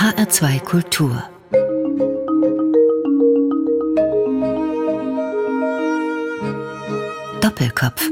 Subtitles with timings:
[0.00, 1.22] HR2 Kultur
[7.42, 8.08] Doppelkopf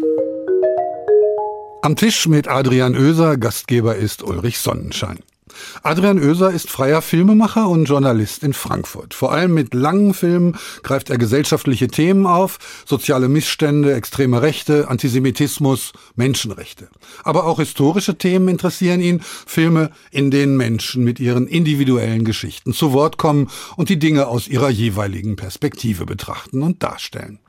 [1.80, 5.20] Am Tisch mit Adrian Oeser, Gastgeber ist Ulrich Sonnenschein.
[5.82, 9.14] Adrian Oeser ist freier Filmemacher und Journalist in Frankfurt.
[9.14, 15.92] Vor allem mit langen Filmen greift er gesellschaftliche Themen auf, soziale Missstände, extreme Rechte, Antisemitismus,
[16.16, 16.88] Menschenrechte.
[17.24, 22.92] Aber auch historische Themen interessieren ihn, Filme, in denen Menschen mit ihren individuellen Geschichten zu
[22.92, 27.40] Wort kommen und die Dinge aus ihrer jeweiligen Perspektive betrachten und darstellen.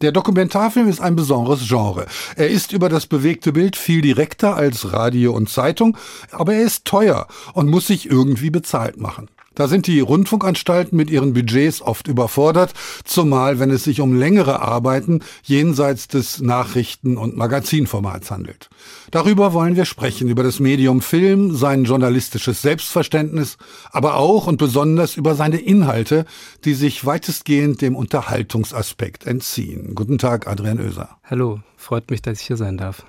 [0.00, 2.06] Der Dokumentarfilm ist ein besonderes Genre.
[2.36, 5.96] Er ist über das bewegte Bild viel direkter als Radio und Zeitung,
[6.30, 9.28] aber er ist teuer und muss sich irgendwie bezahlt machen.
[9.58, 14.62] Da sind die Rundfunkanstalten mit ihren Budgets oft überfordert, zumal wenn es sich um längere
[14.62, 18.70] Arbeiten jenseits des Nachrichten- und Magazinformats handelt.
[19.10, 23.58] Darüber wollen wir sprechen, über das Medium Film, sein journalistisches Selbstverständnis,
[23.90, 26.24] aber auch und besonders über seine Inhalte,
[26.64, 29.96] die sich weitestgehend dem Unterhaltungsaspekt entziehen.
[29.96, 31.18] Guten Tag, Adrian Oeser.
[31.24, 33.04] Hallo, freut mich, dass ich hier sein darf.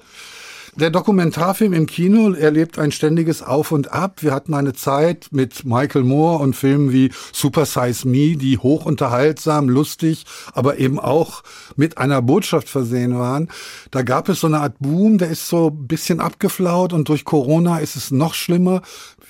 [0.80, 4.24] Der Dokumentarfilm im Kino erlebt ein ständiges Auf und Ab.
[4.24, 9.68] Wir hatten eine Zeit mit Michael Moore und Filmen wie Super Size Me, die hochunterhaltsam,
[9.68, 11.44] lustig, aber eben auch
[11.76, 13.50] mit einer Botschaft versehen waren.
[13.92, 17.26] Da gab es so eine Art Boom, der ist so ein bisschen abgeflaut und durch
[17.26, 18.82] Corona ist es noch schlimmer.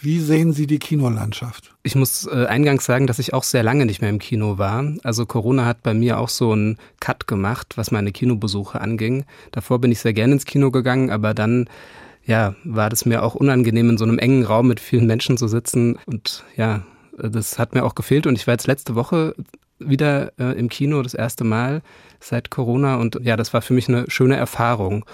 [0.02, 1.74] Wie sehen Sie die Kinolandschaft?
[1.84, 4.86] Ich muss äh, eingangs sagen, dass ich auch sehr lange nicht mehr im Kino war.
[5.04, 9.26] Also Corona hat bei mir auch so einen Cut gemacht, was meine Kinobesuche anging.
[9.52, 11.70] Davor bin ich sehr gerne ins Kino gegangen, aber dann
[12.26, 15.48] ja, war das mir auch unangenehm, in so einem engen Raum mit vielen Menschen zu
[15.48, 15.98] sitzen.
[16.06, 16.84] Und ja,
[17.18, 18.28] das hat mir auch gefehlt.
[18.28, 19.36] Und ich war jetzt letzte Woche
[19.80, 21.82] wieder äh, im Kino, das erste Mal
[22.20, 22.98] seit Corona.
[22.98, 25.06] Und ja, das war für mich eine schöne Erfahrung.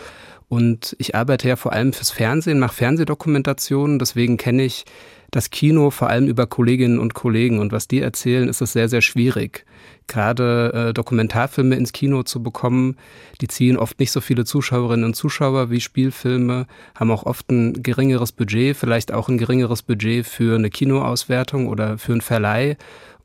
[0.47, 4.85] Und ich arbeite ja vor allem fürs Fernsehen, mache Fernsehdokumentationen, deswegen kenne ich
[5.31, 8.87] das Kino vor allem über Kolleginnen und Kollegen und was die erzählen, ist es sehr,
[8.87, 9.65] sehr schwierig.
[10.07, 12.95] Gerade äh, Dokumentarfilme ins Kino zu bekommen,
[13.41, 17.81] die ziehen oft nicht so viele Zuschauerinnen und Zuschauer wie Spielfilme, haben auch oft ein
[17.81, 22.77] geringeres Budget, vielleicht auch ein geringeres Budget für eine Kinoauswertung oder für einen Verleih.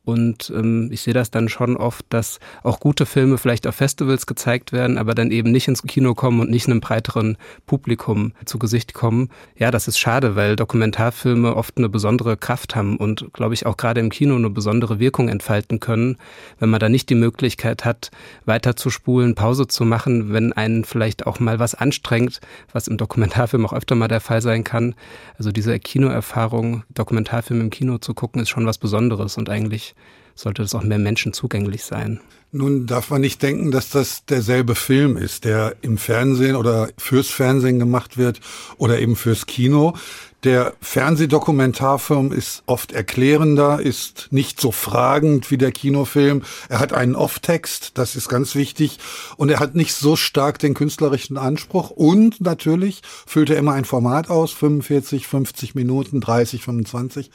[0.03, 4.27] Und ähm, ich sehe das dann schon oft, dass auch gute Filme vielleicht auf Festivals
[4.27, 8.59] gezeigt werden, aber dann eben nicht ins Kino kommen und nicht einem breiteren Publikum zu
[8.59, 9.28] Gesicht kommen.
[9.56, 13.77] Ja, das ist schade, weil Dokumentarfilme oft eine besondere Kraft haben und, glaube ich, auch
[13.77, 16.17] gerade im Kino eine besondere Wirkung entfalten können,
[16.59, 18.11] wenn man da nicht die Möglichkeit hat,
[18.47, 22.41] weiterzuspulen, Pause zu machen, wenn einen vielleicht auch mal was anstrengt,
[22.72, 24.94] was im Dokumentarfilm auch öfter mal der Fall sein kann.
[25.37, 29.89] Also diese Kinoerfahrung, Dokumentarfilm im Kino zu gucken, ist schon was Besonderes und eigentlich
[30.34, 32.20] sollte das auch mehr Menschen zugänglich sein.
[32.52, 37.28] Nun darf man nicht denken, dass das derselbe Film ist, der im Fernsehen oder fürs
[37.28, 38.40] Fernsehen gemacht wird
[38.76, 39.94] oder eben fürs Kino.
[40.42, 46.42] Der Fernsehdokumentarfilm ist oft erklärender, ist nicht so fragend wie der Kinofilm.
[46.70, 48.98] Er hat einen Off-Text, das ist ganz wichtig.
[49.36, 51.90] Und er hat nicht so stark den künstlerischen Anspruch.
[51.90, 57.30] Und natürlich füllt er immer ein Format aus, 45, 50 Minuten, 30, 25.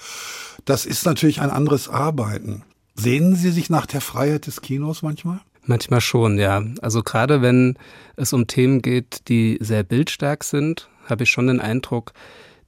[0.65, 2.63] Das ist natürlich ein anderes Arbeiten.
[2.95, 5.41] Sehnen Sie sich nach der Freiheit des Kinos manchmal?
[5.63, 6.63] Manchmal schon, ja.
[6.81, 7.77] Also gerade wenn
[8.15, 12.13] es um Themen geht, die sehr bildstark sind, habe ich schon den Eindruck,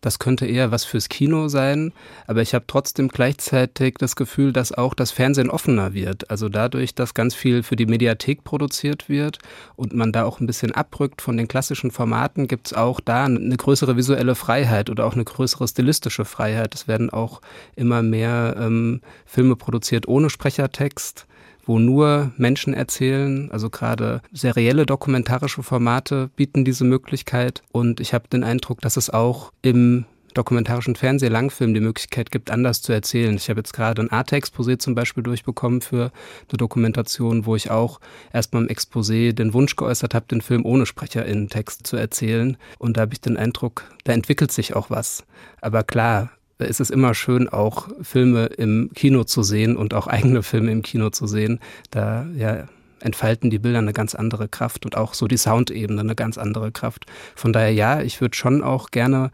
[0.02, 1.92] das könnte eher was fürs Kino sein,
[2.28, 6.30] aber ich habe trotzdem gleichzeitig das Gefühl, dass auch das Fernsehen offener wird.
[6.30, 9.40] Also dadurch, dass ganz viel für die Mediathek produziert wird
[9.76, 13.26] und man da auch ein bisschen abrückt von den klassischen Formaten, gibt es auch da
[13.26, 16.76] eine größere visuelle Freiheit oder auch eine größere stilistische Freiheit.
[16.76, 17.42] Es werden auch
[17.76, 21.28] immer mehr ähm, Filme produziert ohne Sprechertext
[21.68, 23.52] wo nur Menschen erzählen.
[23.52, 27.62] Also gerade serielle dokumentarische Formate bieten diese Möglichkeit.
[27.72, 30.06] Und ich habe den Eindruck, dass es auch im
[30.38, 33.36] dokumentarischen Fernsehlangfilm die Möglichkeit gibt, anders zu erzählen.
[33.36, 36.12] Ich habe jetzt gerade ein Arte-Exposé zum Beispiel durchbekommen für
[36.50, 38.00] eine Dokumentation, wo ich auch
[38.32, 42.58] erstmal im Exposé den Wunsch geäußert habe, den Film ohne Sprecherinnen-Text zu erzählen.
[42.78, 45.26] Und da habe ich den Eindruck, da entwickelt sich auch was.
[45.60, 46.30] Aber klar,
[46.60, 50.82] ist es immer schön, auch Filme im Kino zu sehen und auch eigene Filme im
[50.82, 51.60] Kino zu sehen.
[51.92, 52.66] Da ja,
[53.00, 56.72] entfalten die Bilder eine ganz andere Kraft und auch so die Soundebene eine ganz andere
[56.72, 57.06] Kraft.
[57.36, 59.32] Von daher ja, ich würde schon auch gerne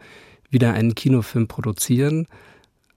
[0.50, 2.26] wieder einen Kinofilm produzieren,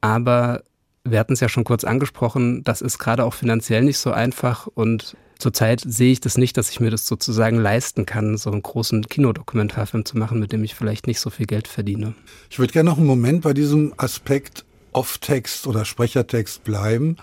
[0.01, 0.63] aber
[1.03, 4.67] wir hatten es ja schon kurz angesprochen, das ist gerade auch finanziell nicht so einfach
[4.67, 8.61] und zurzeit sehe ich das nicht, dass ich mir das sozusagen leisten kann, so einen
[8.61, 12.13] großen Kinodokumentarfilm zu machen, mit dem ich vielleicht nicht so viel Geld verdiene.
[12.49, 17.17] Ich würde gerne noch einen Moment bei diesem Aspekt Off-Text oder Sprechertext bleiben.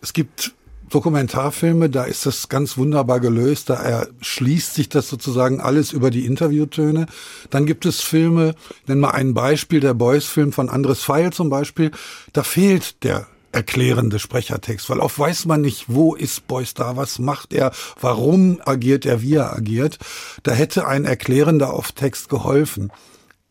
[0.00, 0.54] Es gibt
[0.90, 3.70] Dokumentarfilme, da ist das ganz wunderbar gelöst.
[3.70, 7.06] Da erschließt sich das sozusagen alles über die Interviewtöne.
[7.50, 8.54] Dann gibt es Filme,
[8.86, 11.90] nennen wir ein Beispiel, der Boys-Film von Andres Feil zum Beispiel.
[12.32, 17.18] Da fehlt der erklärende Sprechertext, weil oft weiß man nicht, wo ist Beuys da, was
[17.18, 19.98] macht er, warum agiert er, wie er agiert.
[20.42, 22.92] Da hätte ein erklärender auf Text geholfen.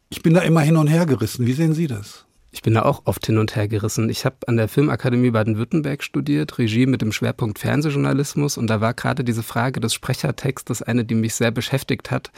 [0.10, 1.46] Ich bin da immer hin und her gerissen.
[1.46, 2.26] Wie sehen Sie das?
[2.52, 4.10] Ich bin da auch oft hin und her gerissen.
[4.10, 8.94] Ich habe an der Filmakademie Baden-Württemberg studiert, Regie mit dem Schwerpunkt Fernsehjournalismus und da war
[8.94, 12.32] gerade diese Frage des Sprechertextes eine, die mich sehr beschäftigt hat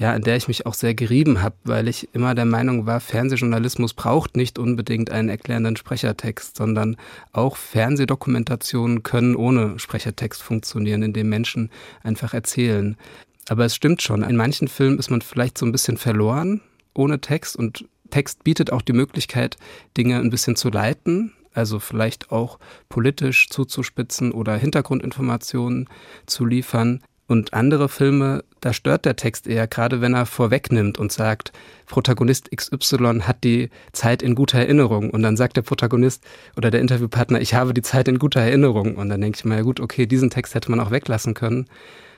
[0.00, 3.00] ja, in der ich mich auch sehr gerieben habe, weil ich immer der Meinung war,
[3.00, 6.96] Fernsehjournalismus braucht nicht unbedingt einen erklärenden Sprechertext, sondern
[7.32, 11.70] auch Fernsehdokumentationen können ohne Sprechertext funktionieren, indem Menschen
[12.02, 12.96] einfach erzählen.
[13.50, 16.62] Aber es stimmt schon, in manchen Filmen ist man vielleicht so ein bisschen verloren
[16.94, 19.58] ohne Text und Text bietet auch die Möglichkeit,
[19.98, 22.58] Dinge ein bisschen zu leiten, also vielleicht auch
[22.88, 25.90] politisch zuzuspitzen oder Hintergrundinformationen
[26.24, 27.02] zu liefern.
[27.30, 31.52] Und andere Filme, da stört der Text eher, gerade wenn er vorwegnimmt und sagt,
[31.86, 35.10] Protagonist XY hat die Zeit in guter Erinnerung.
[35.10, 36.24] Und dann sagt der Protagonist
[36.56, 38.96] oder der Interviewpartner, ich habe die Zeit in guter Erinnerung.
[38.96, 41.66] Und dann denke ich mir, ja gut, okay, diesen Text hätte man auch weglassen können.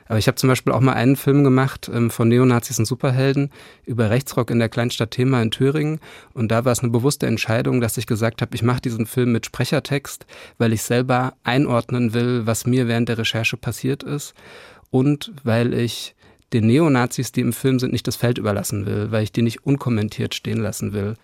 [0.09, 3.51] Aber ich habe zum Beispiel auch mal einen Film gemacht ähm, von Neonazis und Superhelden
[3.85, 6.01] über Rechtsrock in der Kleinstadt Thema in Thüringen.
[6.33, 9.33] Und da war es eine bewusste Entscheidung, dass ich gesagt habe, ich mache diesen Film
[9.33, 10.25] mit Sprechertext,
[10.57, 14.35] weil ich selber einordnen will, was mir während der Recherche passiert ist
[14.93, 16.15] und weil ich
[16.53, 19.65] den Neonazis, die im Film sind, nicht das Feld überlassen will, weil ich die nicht
[19.65, 21.15] unkommentiert stehen lassen will.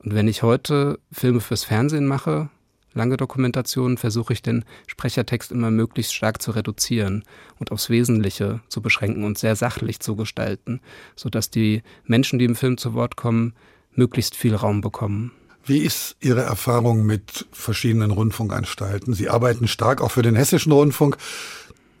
[0.00, 2.50] Und wenn ich heute Filme fürs Fernsehen mache,
[2.94, 7.22] lange Dokumentationen, versuche ich den Sprechertext immer möglichst stark zu reduzieren
[7.60, 10.80] und aufs Wesentliche zu beschränken und sehr sachlich zu gestalten,
[11.14, 13.54] sodass die Menschen, die im Film zu Wort kommen,
[13.94, 15.30] möglichst viel Raum bekommen.
[15.64, 19.14] Wie ist Ihre Erfahrung mit verschiedenen Rundfunkanstalten?
[19.14, 21.18] Sie arbeiten stark auch für den Hessischen Rundfunk.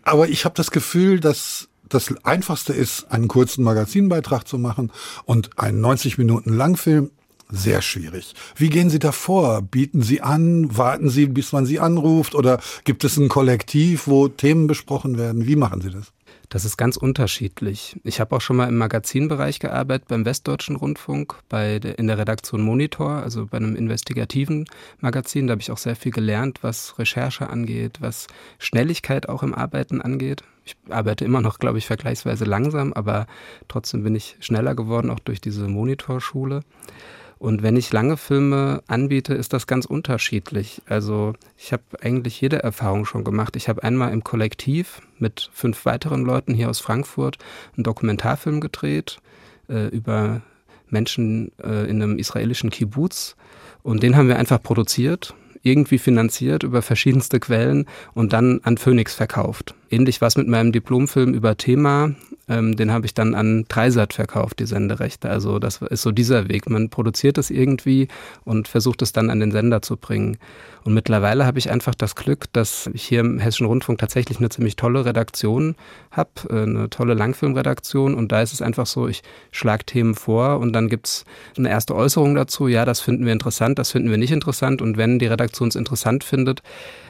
[0.02, 4.90] Aber ich habe das Gefühl, dass das Einfachste ist, einen kurzen Magazinbeitrag zu machen
[5.24, 7.10] und einen 90 Minuten Langfilm.
[7.50, 8.34] Sehr schwierig.
[8.56, 9.60] Wie gehen Sie da vor?
[9.60, 10.74] Bieten Sie an?
[10.76, 12.34] Warten Sie, bis man Sie anruft?
[12.34, 15.46] Oder gibt es ein Kollektiv, wo Themen besprochen werden?
[15.46, 16.12] Wie machen Sie das?
[16.52, 17.98] Das ist ganz unterschiedlich.
[18.04, 22.18] Ich habe auch schon mal im Magazinbereich gearbeitet, beim Westdeutschen Rundfunk, bei der, in der
[22.18, 24.66] Redaktion Monitor, also bei einem investigativen
[25.00, 25.46] Magazin.
[25.46, 28.26] Da habe ich auch sehr viel gelernt, was Recherche angeht, was
[28.58, 30.44] Schnelligkeit auch im Arbeiten angeht.
[30.66, 33.26] Ich arbeite immer noch, glaube ich, vergleichsweise langsam, aber
[33.68, 36.60] trotzdem bin ich schneller geworden, auch durch diese Monitorschule.
[37.42, 40.80] Und wenn ich lange Filme anbiete, ist das ganz unterschiedlich.
[40.86, 43.56] Also ich habe eigentlich jede Erfahrung schon gemacht.
[43.56, 47.38] Ich habe einmal im Kollektiv mit fünf weiteren Leuten hier aus Frankfurt
[47.74, 49.18] einen Dokumentarfilm gedreht
[49.68, 50.42] äh, über
[50.88, 53.34] Menschen äh, in einem israelischen Kibbutz.
[53.82, 55.34] Und den haben wir einfach produziert,
[55.64, 59.74] irgendwie finanziert über verschiedenste Quellen und dann an Phoenix verkauft.
[59.90, 62.14] Ähnlich war es mit meinem Diplomfilm über Thema
[62.52, 65.30] ähm, den habe ich dann an Dreisat verkauft, die Senderechte.
[65.30, 66.68] Also das ist so dieser Weg.
[66.68, 68.08] Man produziert es irgendwie
[68.44, 70.36] und versucht es dann an den Sender zu bringen.
[70.84, 74.48] Und mittlerweile habe ich einfach das Glück, dass ich hier im Hessischen Rundfunk tatsächlich eine
[74.48, 75.76] ziemlich tolle Redaktion
[76.10, 78.14] habe, äh, eine tolle Langfilmredaktion.
[78.14, 81.24] Und da ist es einfach so, ich schlage Themen vor und dann gibt es
[81.56, 82.68] eine erste Äußerung dazu.
[82.68, 84.82] Ja, das finden wir interessant, das finden wir nicht interessant.
[84.82, 86.62] Und wenn die Redaktion es interessant findet,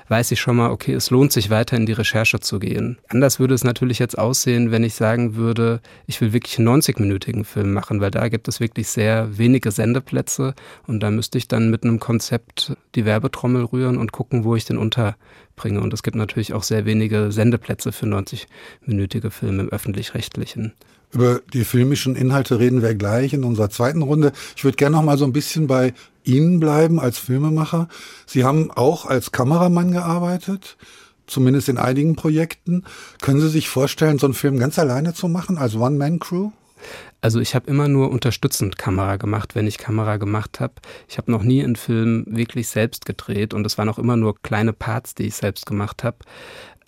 [0.08, 2.98] weiß ich schon mal, okay, es lohnt sich weiter in die Recherche zu gehen.
[3.08, 7.44] Anders würde es natürlich jetzt aussehen, wenn ich sagen würde, ich will wirklich einen 90-minütigen
[7.44, 10.54] Film machen, weil da gibt es wirklich sehr wenige Sendeplätze
[10.86, 14.64] und da müsste ich dann mit einem Konzept die Werbetrommel rühren und gucken, wo ich
[14.64, 15.80] den unterbringe.
[15.80, 20.72] Und es gibt natürlich auch sehr wenige Sendeplätze für 90-minütige Filme im öffentlich-rechtlichen.
[21.12, 24.32] Über die filmischen Inhalte reden wir gleich in unserer zweiten Runde.
[24.56, 25.92] Ich würde gerne noch mal so ein bisschen bei
[26.24, 27.88] Ihnen bleiben als Filmemacher.
[28.26, 30.78] Sie haben auch als Kameramann gearbeitet,
[31.26, 32.84] zumindest in einigen Projekten.
[33.20, 36.50] Können Sie sich vorstellen, so einen Film ganz alleine zu machen, als One-Man-Crew?
[37.22, 40.74] Also ich habe immer nur unterstützend Kamera gemacht, wenn ich Kamera gemacht habe.
[41.08, 44.42] Ich habe noch nie einen Film wirklich selbst gedreht und es waren auch immer nur
[44.42, 46.18] kleine Parts, die ich selbst gemacht habe.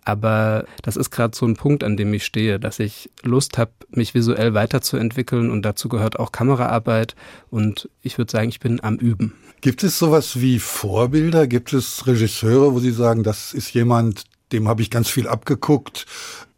[0.05, 3.71] Aber das ist gerade so ein Punkt, an dem ich stehe, dass ich Lust habe,
[3.91, 7.15] mich visuell weiterzuentwickeln und dazu gehört auch Kameraarbeit
[7.49, 9.35] und ich würde sagen, ich bin am Üben.
[9.61, 11.47] Gibt es sowas wie Vorbilder?
[11.47, 16.07] Gibt es Regisseure, wo Sie sagen, das ist jemand, dem habe ich ganz viel abgeguckt?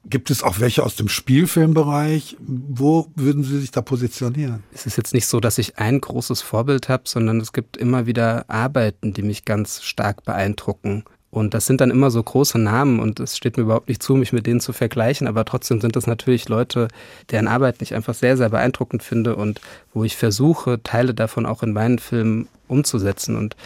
[0.08, 2.36] Gibt es auch welche aus dem Spielfilmbereich?
[2.40, 4.62] Wo würden Sie sich da positionieren?
[4.72, 8.06] Es ist jetzt nicht so, dass ich ein großes Vorbild habe, sondern es gibt immer
[8.06, 11.04] wieder Arbeiten, die mich ganz stark beeindrucken.
[11.30, 14.14] Und das sind dann immer so große Namen und es steht mir überhaupt nicht zu,
[14.14, 16.88] mich mit denen zu vergleichen, aber trotzdem sind das natürlich Leute,
[17.30, 19.60] deren Arbeit ich einfach sehr, sehr beeindruckend finde und
[19.92, 23.36] wo ich versuche, Teile davon auch in meinen Filmen umzusetzen.
[23.36, 23.56] Und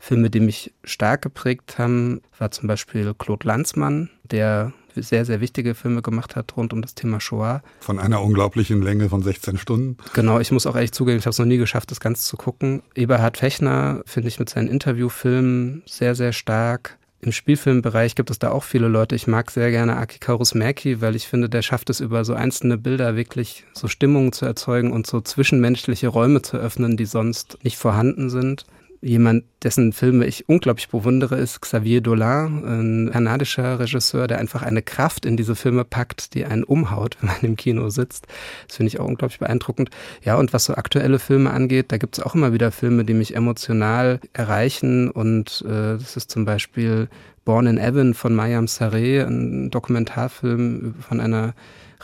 [0.00, 5.74] Filme, die mich stark geprägt haben, war zum Beispiel Claude Lanzmann, der sehr, sehr wichtige
[5.74, 7.62] Filme gemacht hat rund um das Thema Shoah.
[7.80, 9.96] Von einer unglaublichen Länge von 16 Stunden.
[10.14, 12.36] Genau, ich muss auch ehrlich zugeben, ich habe es noch nie geschafft, das Ganze zu
[12.36, 12.82] gucken.
[12.94, 16.98] Eberhard Fechner finde ich mit seinen Interviewfilmen sehr, sehr stark.
[17.22, 19.14] Im Spielfilmbereich gibt es da auch viele Leute.
[19.14, 22.78] Ich mag sehr gerne Aki Kaurismäki, weil ich finde, der schafft es über so einzelne
[22.78, 27.76] Bilder wirklich so Stimmungen zu erzeugen und so zwischenmenschliche Räume zu öffnen, die sonst nicht
[27.76, 28.64] vorhanden sind.
[29.02, 34.82] Jemand, dessen Filme ich unglaublich bewundere, ist Xavier Dolan, ein kanadischer Regisseur, der einfach eine
[34.82, 38.26] Kraft in diese Filme packt, die einen umhaut, wenn man im Kino sitzt.
[38.68, 39.88] Das finde ich auch unglaublich beeindruckend.
[40.22, 43.14] Ja, und was so aktuelle Filme angeht, da gibt es auch immer wieder Filme, die
[43.14, 45.10] mich emotional erreichen.
[45.10, 47.08] Und äh, das ist zum Beispiel
[47.46, 51.54] Born in Evan von Mayam Sareh, ein Dokumentarfilm von einer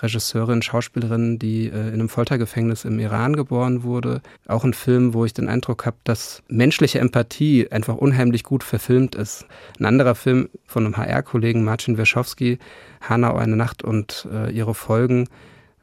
[0.03, 4.21] Regisseurin, Schauspielerin, die äh, in einem Foltergefängnis im Iran geboren wurde.
[4.47, 9.15] Auch ein Film, wo ich den Eindruck habe, dass menschliche Empathie einfach unheimlich gut verfilmt
[9.15, 9.47] ist.
[9.79, 12.59] Ein anderer Film von einem HR-Kollegen, Marcin Werschowski,
[13.01, 15.29] Hanau eine Nacht und äh, ihre Folgen.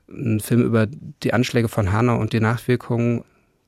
[0.10, 3.24] Ein Film über die Anschläge von Hanau und die Nachwirkungen,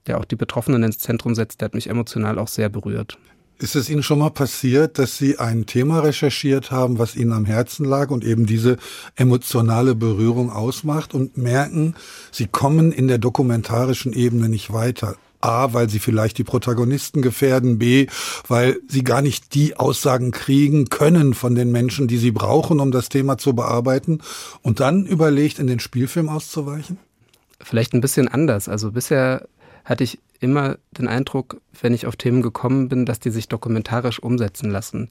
[0.07, 3.17] der auch die Betroffenen ins Zentrum setzt, der hat mich emotional auch sehr berührt.
[3.57, 7.45] Ist es Ihnen schon mal passiert, dass Sie ein Thema recherchiert haben, was Ihnen am
[7.45, 8.77] Herzen lag und eben diese
[9.15, 11.95] emotionale Berührung ausmacht und merken,
[12.31, 15.15] Sie kommen in der dokumentarischen Ebene nicht weiter?
[15.45, 18.07] A, weil sie vielleicht die Protagonisten gefährden, B,
[18.47, 22.91] weil sie gar nicht die Aussagen kriegen können von den Menschen, die sie brauchen, um
[22.91, 24.21] das Thema zu bearbeiten
[24.63, 26.97] und dann überlegt, in den Spielfilm auszuweichen?
[27.61, 28.67] Vielleicht ein bisschen anders.
[28.67, 29.47] Also bisher
[29.83, 34.19] hatte ich immer den Eindruck, wenn ich auf Themen gekommen bin, dass die sich dokumentarisch
[34.19, 35.09] umsetzen lassen.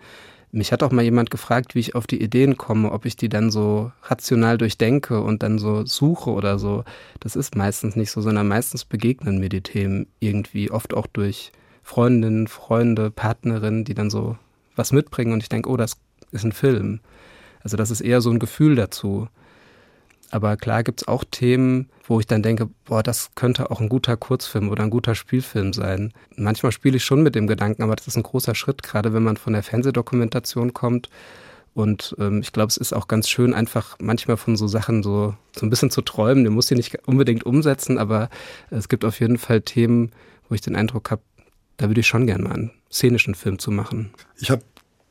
[0.52, 3.28] Mich hat auch mal jemand gefragt, wie ich auf die Ideen komme, ob ich die
[3.28, 6.84] dann so rational durchdenke und dann so suche oder so.
[7.18, 11.50] Das ist meistens nicht so, sondern meistens begegnen mir die Themen irgendwie, oft auch durch
[11.82, 14.38] Freundinnen, Freunde, Partnerinnen, die dann so
[14.76, 15.96] was mitbringen und ich denke, oh, das
[16.30, 17.00] ist ein Film.
[17.62, 19.28] Also das ist eher so ein Gefühl dazu.
[20.34, 23.88] Aber klar gibt es auch Themen, wo ich dann denke, boah, das könnte auch ein
[23.88, 26.12] guter Kurzfilm oder ein guter Spielfilm sein.
[26.34, 29.22] Manchmal spiele ich schon mit dem Gedanken, aber das ist ein großer Schritt, gerade wenn
[29.22, 31.08] man von der Fernsehdokumentation kommt.
[31.72, 35.36] Und ähm, ich glaube, es ist auch ganz schön, einfach manchmal von so Sachen so,
[35.54, 36.42] so ein bisschen zu träumen.
[36.42, 38.28] Du musst sie nicht unbedingt umsetzen, aber
[38.70, 40.10] es gibt auf jeden Fall Themen,
[40.48, 41.22] wo ich den Eindruck habe,
[41.76, 44.10] da würde ich schon gerne mal einen szenischen Film zu machen.
[44.40, 44.64] Ich habe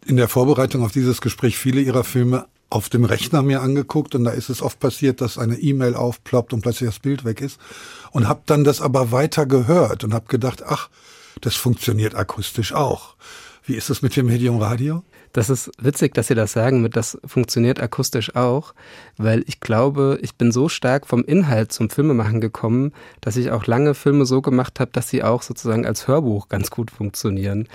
[0.05, 4.23] in der Vorbereitung auf dieses Gespräch viele Ihrer Filme auf dem Rechner mir angeguckt und
[4.23, 7.59] da ist es oft passiert, dass eine E-Mail aufploppt und plötzlich das Bild weg ist
[8.11, 10.89] und habe dann das aber weiter gehört und habe gedacht, ach,
[11.41, 13.15] das funktioniert akustisch auch.
[13.63, 15.03] Wie ist es mit dem Medium Radio?
[15.33, 18.73] Das ist witzig, dass Sie das sagen, mit das funktioniert akustisch auch,
[19.17, 22.91] weil ich glaube, ich bin so stark vom Inhalt zum Filmemachen gekommen,
[23.21, 26.69] dass ich auch lange Filme so gemacht habe, dass sie auch sozusagen als Hörbuch ganz
[26.69, 27.67] gut funktionieren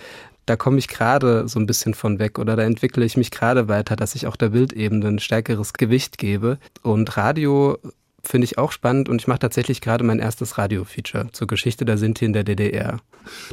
[0.49, 3.69] da komme ich gerade so ein bisschen von weg oder da entwickle ich mich gerade
[3.69, 6.59] weiter, dass ich auch der Bildebene ein stärkeres Gewicht gebe.
[6.83, 7.79] Und Radio
[8.23, 11.99] finde ich auch spannend und ich mache tatsächlich gerade mein erstes Radio-Feature zur Geschichte der
[11.99, 12.99] Sinti in der DDR.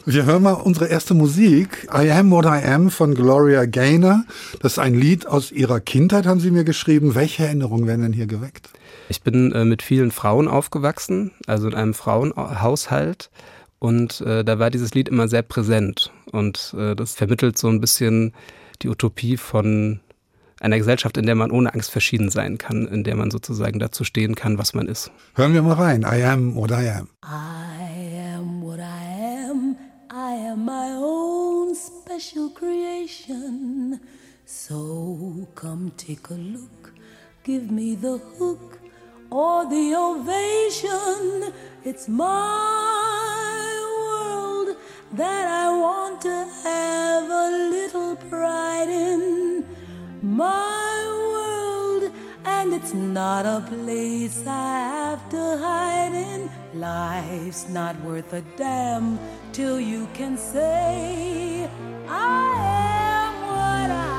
[0.06, 4.24] Wir hören mal unsere erste Musik, I Am What I Am von Gloria Gaynor.
[4.62, 7.16] Das ist ein Lied aus ihrer Kindheit, haben Sie mir geschrieben.
[7.16, 8.70] Welche Erinnerungen werden denn hier geweckt?
[9.10, 13.30] Ich bin äh, mit vielen Frauen aufgewachsen, also in einem Frauenhaushalt.
[13.86, 16.12] Und äh, da war dieses Lied immer sehr präsent.
[16.32, 18.34] Und äh, das vermittelt so ein bisschen
[18.82, 20.00] die Utopie von
[20.60, 24.04] einer Gesellschaft, in der man ohne Angst verschieden sein kann, in der man sozusagen dazu
[24.04, 25.12] stehen kann, was man ist.
[25.36, 26.02] Hören wir mal rein.
[26.02, 27.10] I am what I am.
[27.24, 29.78] I am what I am.
[30.12, 34.00] I am my own special creation.
[34.46, 36.92] So come take a look.
[37.44, 38.80] Give me the hook
[39.30, 41.54] or the ovation.
[41.84, 43.35] It's my
[45.16, 49.66] that I want to have a little pride in
[50.22, 50.98] my
[51.32, 52.12] world,
[52.44, 56.50] and it's not a place I have to hide in.
[56.74, 59.18] Life's not worth a damn
[59.54, 61.70] till you can say,
[62.10, 62.54] I
[63.24, 64.15] am what I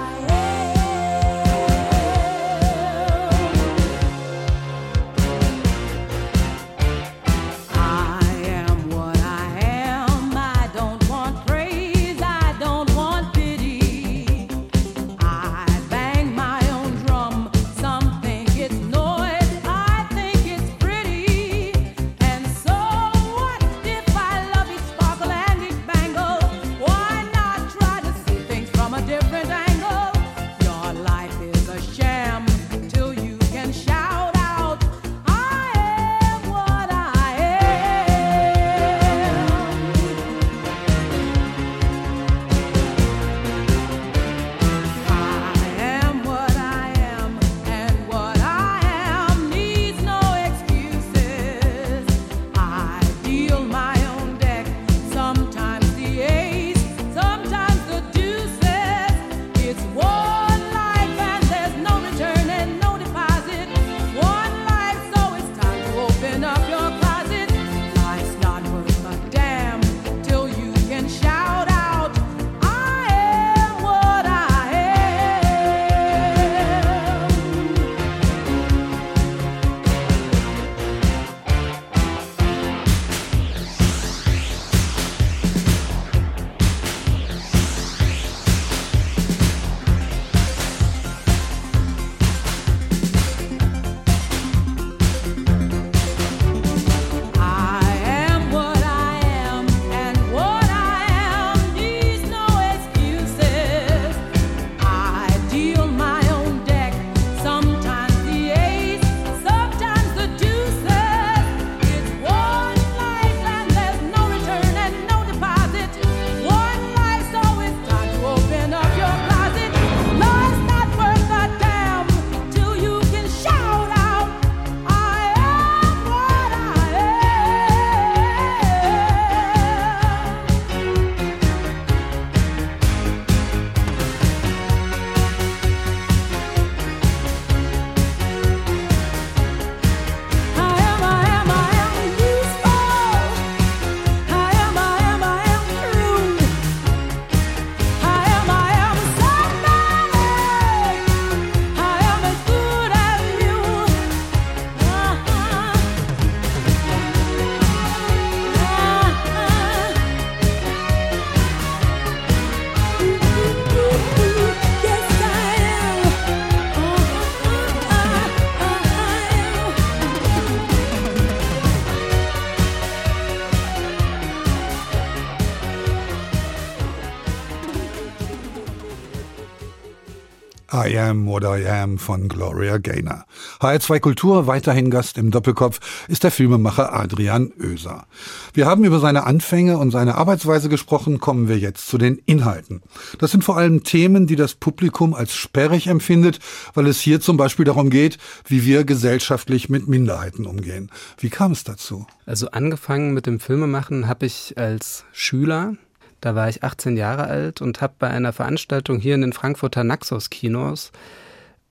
[180.86, 183.24] I Am What I Am von Gloria Gaynor.
[183.60, 188.06] HR2 Kultur, weiterhin Gast im Doppelkopf, ist der Filmemacher Adrian Oeser.
[188.54, 192.82] Wir haben über seine Anfänge und seine Arbeitsweise gesprochen, kommen wir jetzt zu den Inhalten.
[193.18, 196.38] Das sind vor allem Themen, die das Publikum als sperrig empfindet,
[196.74, 200.90] weil es hier zum Beispiel darum geht, wie wir gesellschaftlich mit Minderheiten umgehen.
[201.18, 202.06] Wie kam es dazu?
[202.26, 205.74] Also angefangen mit dem Filmemachen habe ich als Schüler
[206.20, 209.84] da war ich 18 Jahre alt und habe bei einer Veranstaltung hier in den Frankfurter
[209.84, 210.92] Naxos-Kinos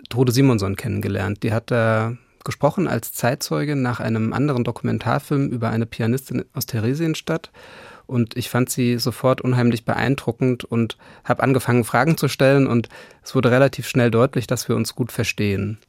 [0.10, 1.44] Trude Simonson kennengelernt.
[1.44, 7.52] Die hat da gesprochen als Zeitzeuge nach einem anderen Dokumentarfilm über eine Pianistin aus Theresienstadt.
[8.08, 12.68] Und ich fand sie sofort unheimlich beeindruckend und habe angefangen, Fragen zu stellen.
[12.68, 12.88] Und
[13.24, 15.80] es wurde relativ schnell deutlich, dass wir uns gut verstehen.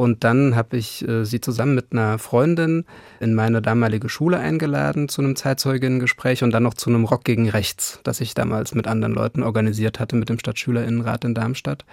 [0.00, 2.86] Und dann habe ich äh, sie zusammen mit einer Freundin
[3.20, 7.50] in meine damalige Schule eingeladen zu einem Zeitzeuginnengespräch und dann noch zu einem Rock gegen
[7.50, 11.84] Rechts, das ich damals mit anderen Leuten organisiert hatte mit dem Stadtschülerinnenrat in Darmstadt.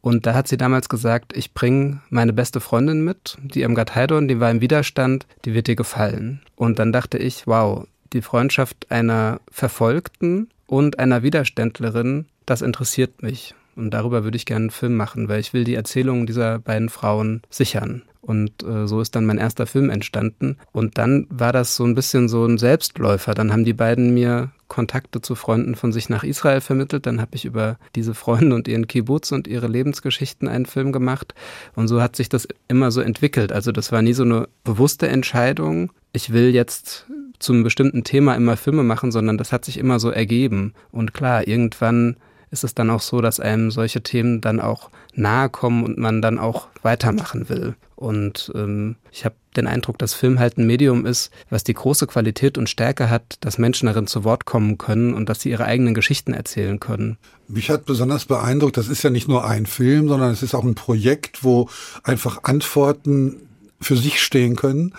[0.00, 4.28] Und da hat sie damals gesagt, ich bringe meine beste Freundin mit, die Irmgard Heidorn,
[4.28, 6.42] die war im Widerstand, die wird dir gefallen.
[6.54, 13.56] Und dann dachte ich, wow, die Freundschaft einer Verfolgten und einer Widerständlerin, das interessiert mich.
[13.76, 16.88] Und darüber würde ich gerne einen Film machen, weil ich will die Erzählungen dieser beiden
[16.88, 18.02] Frauen sichern.
[18.22, 20.56] Und äh, so ist dann mein erster Film entstanden.
[20.70, 23.34] Und dann war das so ein bisschen so ein Selbstläufer.
[23.34, 27.04] Dann haben die beiden mir Kontakte zu Freunden von sich nach Israel vermittelt.
[27.04, 31.34] Dann habe ich über diese Freunde und ihren Kibbutz und ihre Lebensgeschichten einen Film gemacht.
[31.74, 33.50] Und so hat sich das immer so entwickelt.
[33.50, 35.90] Also das war nie so eine bewusste Entscheidung.
[36.12, 37.06] Ich will jetzt
[37.40, 40.74] zum bestimmten Thema immer Filme machen, sondern das hat sich immer so ergeben.
[40.92, 42.16] Und klar, irgendwann
[42.52, 46.22] ist es dann auch so, dass einem solche Themen dann auch nahe kommen und man
[46.22, 47.74] dann auch weitermachen will.
[47.96, 52.06] Und ähm, ich habe den Eindruck, dass Film halt ein Medium ist, was die große
[52.06, 55.64] Qualität und Stärke hat, dass Menschen darin zu Wort kommen können und dass sie ihre
[55.64, 57.16] eigenen Geschichten erzählen können.
[57.48, 60.64] Mich hat besonders beeindruckt, das ist ja nicht nur ein Film, sondern es ist auch
[60.64, 61.68] ein Projekt, wo
[62.02, 63.48] einfach Antworten
[63.80, 64.94] für sich stehen können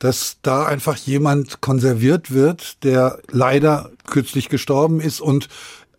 [0.00, 5.48] dass da einfach jemand konserviert wird, der leider kürzlich gestorben ist und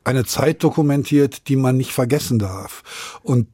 [0.03, 3.19] eine Zeit dokumentiert, die man nicht vergessen darf.
[3.23, 3.47] Und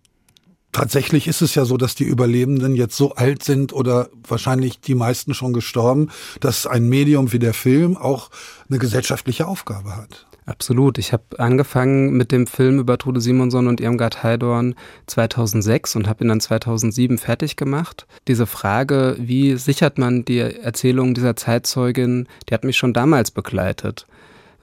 [0.71, 4.95] tatsächlich ist es ja so, dass die Überlebenden jetzt so alt sind oder wahrscheinlich die
[4.95, 8.29] meisten schon gestorben, dass ein Medium wie der Film auch
[8.69, 10.27] eine gesellschaftliche Aufgabe hat.
[10.45, 10.97] Absolut.
[10.97, 14.75] Ich habe angefangen mit dem Film über Trude Simonson und Irmgard Heidorn
[15.07, 18.07] 2006 und habe ihn dann 2007 fertig gemacht.
[18.29, 24.07] Diese Frage, wie sichert man die Erzählung dieser Zeitzeugin, die hat mich schon damals begleitet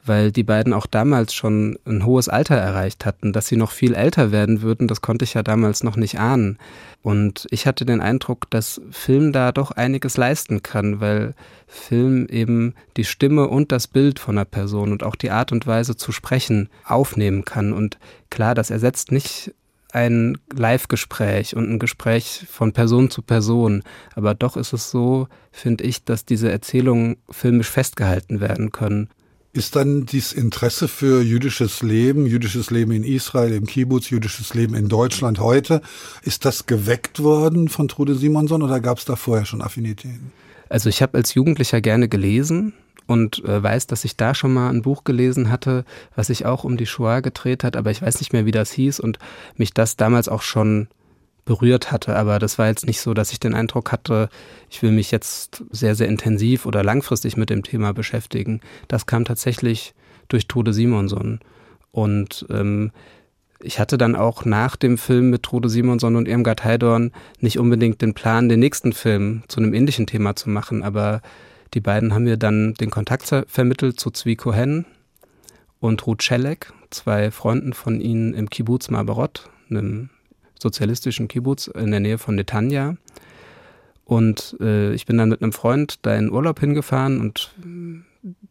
[0.06, 3.32] weil die beiden auch damals schon ein hohes Alter erreicht hatten.
[3.32, 6.58] Dass sie noch viel älter werden würden, das konnte ich ja damals noch nicht ahnen.
[7.02, 11.34] Und ich hatte den Eindruck, dass Film da doch einiges leisten kann, weil
[11.66, 15.66] Film eben die Stimme und das Bild von einer Person und auch die Art und
[15.66, 17.72] Weise zu sprechen aufnehmen kann.
[17.72, 17.98] Und
[18.30, 19.54] klar, das ersetzt nicht
[19.94, 23.82] ein Live-Gespräch und ein Gespräch von Person zu Person.
[24.14, 29.08] Aber doch ist es so, finde ich, dass diese Erzählungen filmisch festgehalten werden können.
[29.54, 34.74] Ist dann dieses Interesse für jüdisches Leben, jüdisches Leben in Israel, im Kibbutz, jüdisches Leben
[34.74, 35.80] in Deutschland heute,
[36.22, 40.32] ist das geweckt worden von Trude Simonson oder gab es da vorher schon Affinitäten?
[40.68, 42.72] Also ich habe als Jugendlicher gerne gelesen
[43.06, 45.84] und äh, weiß, dass ich da schon mal ein Buch gelesen hatte,
[46.16, 48.72] was sich auch um die Shoah gedreht hat, aber ich weiß nicht mehr, wie das
[48.72, 49.20] hieß und
[49.56, 50.88] mich das damals auch schon
[51.44, 52.16] berührt hatte.
[52.16, 54.28] Aber das war jetzt nicht so, dass ich den Eindruck hatte,
[54.70, 58.60] ich will mich jetzt sehr, sehr intensiv oder langfristig mit dem Thema beschäftigen.
[58.88, 59.94] Das kam tatsächlich
[60.28, 61.40] durch Trude Simonson.
[61.92, 62.92] Und ähm,
[63.64, 68.02] ich hatte dann auch nach dem Film mit Trude Simonson und Irmgard Heidorn nicht unbedingt
[68.02, 71.22] den Plan, den nächsten Film zu einem ähnlichen Thema zu machen, aber
[71.72, 74.84] die beiden haben mir dann den Kontakt vermittelt zu Zvi Cohen
[75.80, 80.10] und Ruth Schelleck, zwei Freunden von ihnen im Kibbutz Marberot, einem
[80.60, 82.96] sozialistischen Kibbutz in der Nähe von Netanya.
[84.04, 87.54] Und äh, ich bin dann mit einem Freund da in Urlaub hingefahren und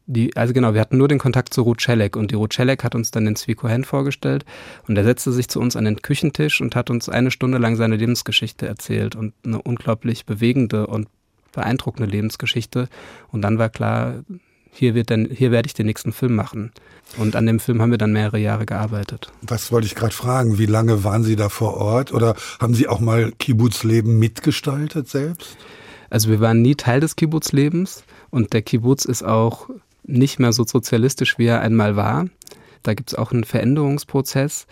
[0.06, 2.84] die, also genau, wir hatten nur den Kontakt zu Ruth Schelleck und die Ruth Schelleck
[2.84, 4.46] hat uns dann den Zvi Cohen vorgestellt
[4.88, 7.76] und er setzte sich zu uns an den Küchentisch und hat uns eine Stunde lang
[7.76, 11.08] seine Lebensgeschichte erzählt und eine unglaublich bewegende und
[11.54, 12.89] beeindruckende Lebensgeschichte.
[13.32, 14.24] Und dann war klar,
[14.74, 16.72] hier wird dann, hier werde ich den nächsten Film machen.
[17.18, 19.32] Und an dem Film haben wir dann mehrere Jahre gearbeitet.
[19.44, 20.58] Das wollte ich gerade fragen.
[20.58, 22.12] Wie lange waren Sie da vor Ort?
[22.12, 25.56] Oder haben Sie auch mal Kibbutz-Leben mitgestaltet selbst?
[26.10, 29.70] Also wir waren nie Teil des Kibbutz-Lebens und der Kibbutz ist auch
[30.04, 32.28] nicht mehr so sozialistisch, wie er einmal war.
[32.82, 34.68] Da gibt es auch einen Veränderungsprozess.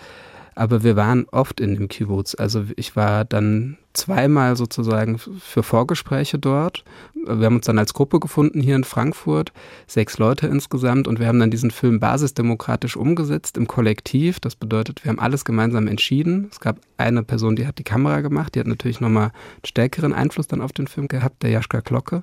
[0.62, 2.36] Aber wir waren oft in dem Kibbutz.
[2.38, 6.84] Also ich war dann zweimal sozusagen für Vorgespräche dort.
[7.16, 9.54] Wir haben uns dann als Gruppe gefunden hier in Frankfurt,
[9.88, 14.40] sechs Leute insgesamt, und wir haben dann diesen Film basisdemokratisch umgesetzt im Kollektiv.
[14.40, 16.50] Das bedeutet, wir haben alles gemeinsam entschieden.
[16.52, 20.14] Es gab eine Person, die hat die Kamera gemacht, die hat natürlich nochmal einen stärkeren
[20.14, 22.22] Einfluss dann auf den Film gehabt, der Jaschka Glocke.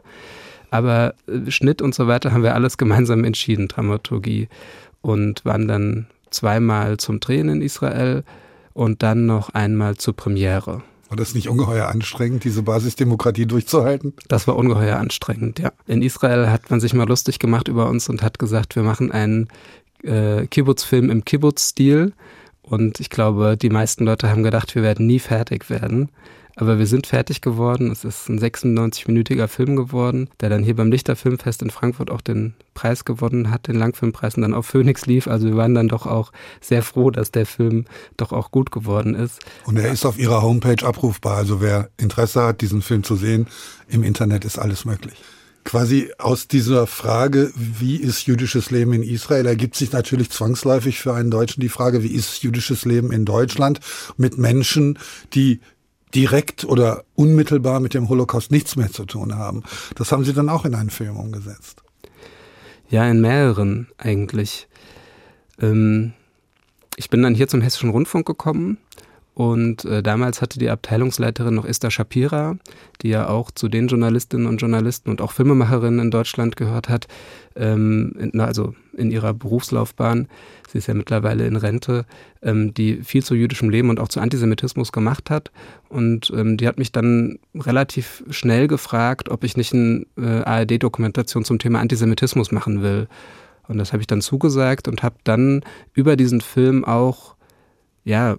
[0.71, 4.49] Aber äh, Schnitt und so weiter haben wir alles gemeinsam entschieden, Dramaturgie.
[5.01, 6.07] Und waren dann
[6.39, 8.23] zweimal zum Drehen in Israel
[8.73, 10.83] und dann noch einmal zur Premiere.
[11.09, 14.13] War das nicht ungeheuer anstrengend, diese Basisdemokratie durchzuhalten?
[14.29, 15.73] Das war ungeheuer anstrengend, ja.
[15.87, 19.11] In Israel hat man sich mal lustig gemacht über uns und hat gesagt, wir machen
[19.11, 19.49] einen
[20.05, 22.13] äh, Kibbutz-Film im Kibbutz-Stil.
[22.63, 26.11] Und ich glaube, die meisten Leute haben gedacht, wir werden nie fertig werden.
[26.61, 27.93] Aber wir sind fertig geworden.
[27.93, 32.55] Es ist ein 96-minütiger Film geworden, der dann hier beim Lichterfilmfest in Frankfurt auch den
[32.75, 35.29] Preis gewonnen hat, den Langfilmpreis und dann auf Phoenix lief.
[35.29, 37.85] Also wir waren dann doch auch sehr froh, dass der Film
[38.17, 39.39] doch auch gut geworden ist.
[39.67, 41.37] Und er ist auf ihrer Homepage abrufbar.
[41.37, 43.47] Also wer Interesse hat, diesen Film zu sehen,
[43.87, 45.15] im Internet ist alles möglich
[45.65, 51.13] quasi aus dieser Frage, wie ist jüdisches Leben in Israel, ergibt sich natürlich zwangsläufig für
[51.13, 53.81] einen Deutschen die Frage, wie ist jüdisches Leben in Deutschland
[54.17, 54.99] mit Menschen,
[55.35, 55.61] die
[56.15, 59.63] direkt oder unmittelbar mit dem Holocaust nichts mehr zu tun haben.
[59.95, 61.83] Das haben Sie dann auch in einen Film umgesetzt.
[62.89, 64.69] Ja, in mehreren eigentlich.
[65.61, 66.15] Ähm,
[66.97, 68.79] ich bin dann hier zum Hessischen Rundfunk gekommen
[69.39, 72.57] und äh, damals hatte die Abteilungsleiterin noch Esther Shapira,
[73.03, 77.07] die ja auch zu den Journalistinnen und Journalisten und auch Filmemacherinnen in Deutschland gehört hat,
[77.55, 80.27] ähm, in, also in ihrer Berufslaufbahn.
[80.69, 82.05] Sie ist ja mittlerweile in Rente,
[82.43, 85.53] ähm, die viel zu jüdischem Leben und auch zu Antisemitismus gemacht hat.
[85.89, 91.45] Und ähm, die hat mich dann relativ schnell gefragt, ob ich nicht eine äh, ARD-Dokumentation
[91.45, 93.07] zum Thema Antisemitismus machen will.
[93.69, 95.63] Und das habe ich dann zugesagt und habe dann
[95.95, 97.37] über diesen Film auch
[98.03, 98.37] ja,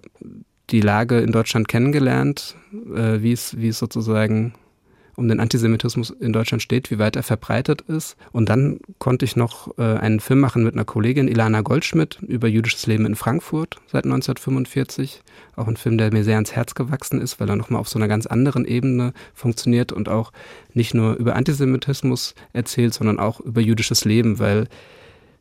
[0.70, 4.54] die Lage in Deutschland kennengelernt, äh, wie es, wie es sozusagen
[5.16, 8.16] um den Antisemitismus in Deutschland steht, wie weit er verbreitet ist.
[8.32, 12.48] Und dann konnte ich noch äh, einen Film machen mit einer Kollegin, Ilana Goldschmidt, über
[12.48, 15.22] jüdisches Leben in Frankfurt seit 1945.
[15.56, 17.98] Auch ein Film, der mir sehr ans Herz gewachsen ist, weil er nochmal auf so
[17.98, 20.32] einer ganz anderen Ebene funktioniert und auch
[20.72, 24.68] nicht nur über Antisemitismus erzählt, sondern auch über jüdisches Leben, weil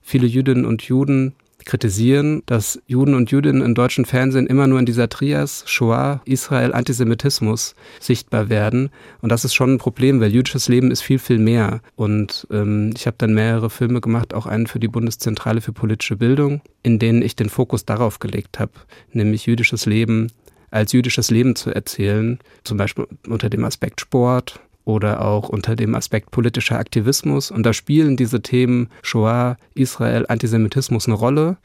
[0.01, 1.35] viele Jüdinnen und Juden
[1.69, 6.73] kritisieren, dass Juden und Jüdinnen im deutschen Fernsehen immer nur in dieser Trias Shoah, Israel,
[6.73, 8.89] Antisemitismus sichtbar werden.
[9.21, 11.81] Und das ist schon ein Problem, weil jüdisches Leben ist viel, viel mehr.
[11.95, 16.15] Und ähm, ich habe dann mehrere Filme gemacht, auch einen für die Bundeszentrale für politische
[16.15, 18.71] Bildung, in denen ich den Fokus darauf gelegt habe,
[19.13, 20.31] nämlich jüdisches Leben
[20.71, 25.93] als jüdisches Leben zu erzählen, zum Beispiel unter dem Aspekt Sport, oder auch unter dem
[25.93, 27.51] Aspekt politischer Aktivismus.
[27.51, 31.57] Und da spielen diese Themen Shoah, Israel, Antisemitismus eine Rolle,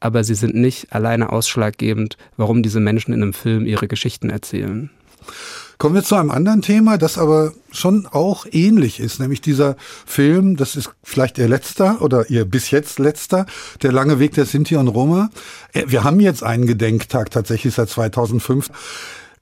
[0.00, 4.90] aber sie sind nicht alleine ausschlaggebend, warum diese Menschen in einem Film ihre Geschichten erzählen.
[5.78, 10.56] Kommen wir zu einem anderen Thema, das aber schon auch ähnlich ist, nämlich dieser Film,
[10.56, 13.46] das ist vielleicht Ihr letzter oder Ihr bis jetzt letzter,
[13.82, 15.30] Der lange Weg der Sinti und Roma.
[15.72, 18.70] Äh, wir haben jetzt einen Gedenktag tatsächlich seit 2005.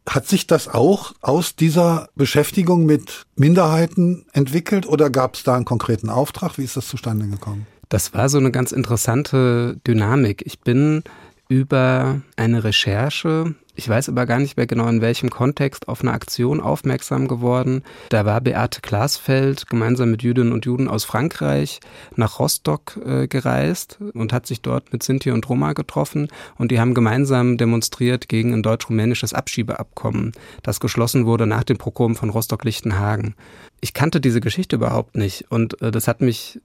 [0.09, 5.65] Hat sich das auch aus dieser Beschäftigung mit Minderheiten entwickelt oder gab es da einen
[5.65, 6.59] konkreten Auftrag?
[6.59, 7.67] Wie ist das zustande gekommen?
[7.89, 10.43] Das war so eine ganz interessante Dynamik.
[10.47, 11.03] Ich bin
[11.49, 16.13] über eine Recherche ich weiß aber gar nicht mehr genau in welchem Kontext auf eine
[16.13, 17.83] Aktion aufmerksam geworden.
[18.09, 21.81] Da war Beate Glasfeld gemeinsam mit Jüdinnen und Juden aus Frankreich
[22.17, 26.81] nach Rostock äh, gereist und hat sich dort mit Sinti und Roma getroffen und die
[26.81, 33.35] haben gemeinsam demonstriert gegen ein deutsch-rumänisches Abschiebeabkommen, das geschlossen wurde nach dem Prokom von Rostock-Lichtenhagen.
[33.81, 36.61] Ich kannte diese Geschichte überhaupt nicht und äh, das hat mich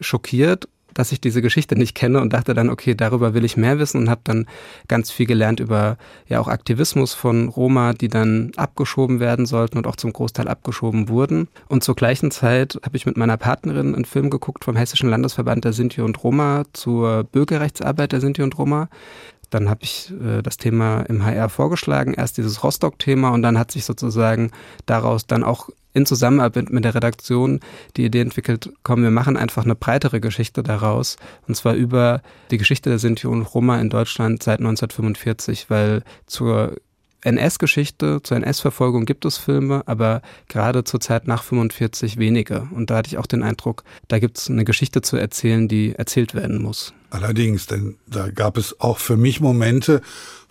[0.00, 3.78] schockiert dass ich diese Geschichte nicht kenne und dachte dann, okay, darüber will ich mehr
[3.78, 4.46] wissen und habe dann
[4.88, 9.86] ganz viel gelernt über ja auch Aktivismus von Roma, die dann abgeschoben werden sollten und
[9.86, 11.48] auch zum Großteil abgeschoben wurden.
[11.68, 15.64] Und zur gleichen Zeit habe ich mit meiner Partnerin einen Film geguckt vom Hessischen Landesverband
[15.64, 18.88] der Sinti und Roma zur Bürgerrechtsarbeit der Sinti und Roma.
[19.50, 23.70] Dann habe ich äh, das Thema im HR vorgeschlagen, erst dieses Rostock-Thema und dann hat
[23.70, 24.50] sich sozusagen
[24.86, 27.60] daraus dann auch in Zusammenarbeit mit der Redaktion
[27.96, 31.16] die Idee entwickelt, komm, wir machen einfach eine breitere Geschichte daraus.
[31.48, 36.76] Und zwar über die Geschichte der Sinti und Roma in Deutschland seit 1945, weil zur
[37.22, 42.68] NS-Geschichte, zur NS-Verfolgung gibt es Filme, aber gerade zur Zeit nach 45 wenige.
[42.72, 45.94] Und da hatte ich auch den Eindruck, da gibt es eine Geschichte zu erzählen, die
[45.94, 46.92] erzählt werden muss.
[47.10, 50.02] Allerdings, denn da gab es auch für mich Momente,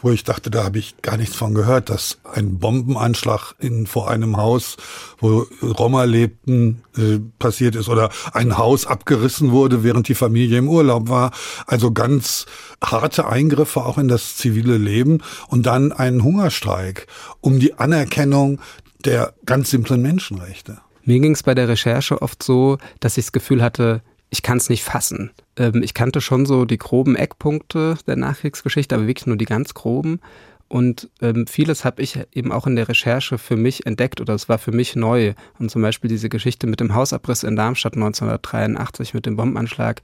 [0.05, 4.07] wo ich dachte, da habe ich gar nichts von gehört, dass ein Bombenanschlag in vor
[4.07, 4.77] einem Haus,
[5.17, 10.69] wo Roma lebten, äh, passiert ist oder ein Haus abgerissen wurde, während die Familie im
[10.69, 11.31] Urlaub war.
[11.65, 12.45] Also ganz
[12.83, 17.07] harte Eingriffe auch in das zivile Leben und dann einen Hungerstreik
[17.41, 18.61] um die Anerkennung
[19.05, 20.77] der ganz simplen Menschenrechte.
[21.03, 24.59] Mir ging es bei der Recherche oft so, dass ich das Gefühl hatte, ich kann
[24.59, 25.31] es nicht fassen.
[25.57, 29.73] Ähm, ich kannte schon so die groben Eckpunkte der Nachkriegsgeschichte, aber wirklich nur die ganz
[29.73, 30.19] groben.
[30.67, 34.49] Und ähm, vieles habe ich eben auch in der Recherche für mich entdeckt oder es
[34.49, 35.33] war für mich neu.
[35.59, 40.01] Und zum Beispiel diese Geschichte mit dem Hausabriss in Darmstadt 1983, mit dem Bombenanschlag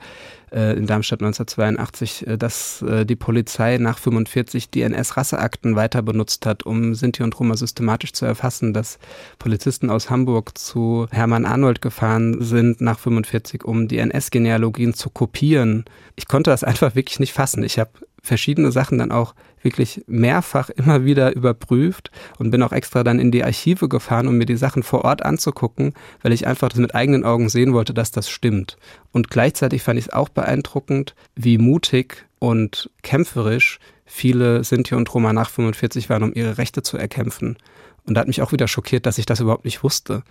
[0.52, 6.46] äh, in Darmstadt 1982, äh, dass äh, die Polizei nach 45 die NS-Rasseakten weiter benutzt
[6.46, 9.00] hat, um Sinti und Roma systematisch zu erfassen, dass
[9.40, 15.86] Polizisten aus Hamburg zu Hermann Arnold gefahren sind nach 45, um die NS-Genealogien zu kopieren.
[16.16, 17.64] Ich konnte das einfach wirklich nicht fassen.
[17.64, 23.04] Ich habe verschiedene Sachen dann auch wirklich mehrfach immer wieder überprüft und bin auch extra
[23.04, 26.70] dann in die Archive gefahren, um mir die Sachen vor Ort anzugucken, weil ich einfach
[26.70, 28.78] das mit eigenen Augen sehen wollte, dass das stimmt.
[29.12, 35.34] Und gleichzeitig fand ich es auch beeindruckend, wie mutig und kämpferisch viele Sinti und Roma
[35.34, 37.58] nach 45 waren, um ihre Rechte zu erkämpfen.
[38.06, 40.24] Und da hat mich auch wieder schockiert, dass ich das überhaupt nicht wusste.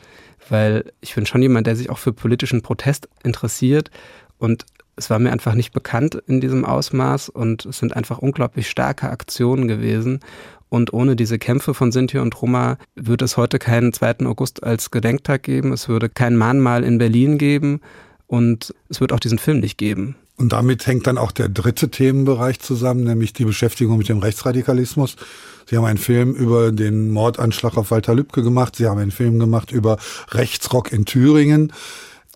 [0.48, 3.90] Weil ich bin schon jemand, der sich auch für politischen Protest interessiert.
[4.38, 4.66] Und
[5.00, 9.08] es war mir einfach nicht bekannt in diesem Ausmaß und es sind einfach unglaublich starke
[9.08, 10.20] Aktionen gewesen.
[10.68, 14.26] Und ohne diese Kämpfe von Sinti und Roma würde es heute keinen 2.
[14.26, 15.72] August als Gedenktag geben.
[15.72, 17.80] Es würde kein Mahnmal in Berlin geben
[18.26, 20.16] und es wird auch diesen Film nicht geben.
[20.36, 25.16] Und damit hängt dann auch der dritte Themenbereich zusammen, nämlich die Beschäftigung mit dem Rechtsradikalismus.
[25.64, 28.76] Sie haben einen Film über den Mordanschlag auf Walter Lübcke gemacht.
[28.76, 29.96] Sie haben einen Film gemacht über
[30.30, 31.72] Rechtsrock in Thüringen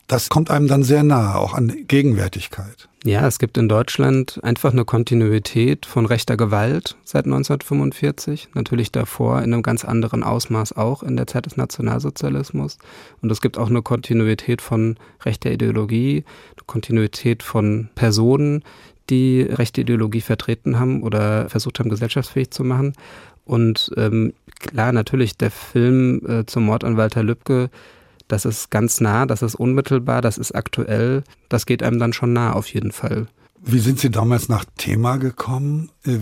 [0.06, 2.88] das kommt einem dann sehr nahe, auch an Gegenwärtigkeit.
[3.04, 8.48] Ja, es gibt in Deutschland einfach eine Kontinuität von rechter Gewalt seit 1945.
[8.54, 12.78] Natürlich davor in einem ganz anderen Ausmaß auch in der Zeit des Nationalsozialismus.
[13.20, 16.24] Und es gibt auch eine Kontinuität von rechter Ideologie,
[16.56, 18.62] eine Kontinuität von Personen,
[19.10, 22.94] die rechte Ideologie vertreten haben oder versucht haben, gesellschaftsfähig zu machen.
[23.44, 27.68] Und ähm, klar, natürlich, der Film äh, zum Mord an Walter Lübcke
[28.28, 31.24] das ist ganz nah, das ist unmittelbar, das ist aktuell.
[31.48, 33.26] Das geht einem dann schon nah auf jeden Fall.
[33.60, 35.90] Wie sind Sie damals nach Thema gekommen?
[36.06, 36.18] Äh,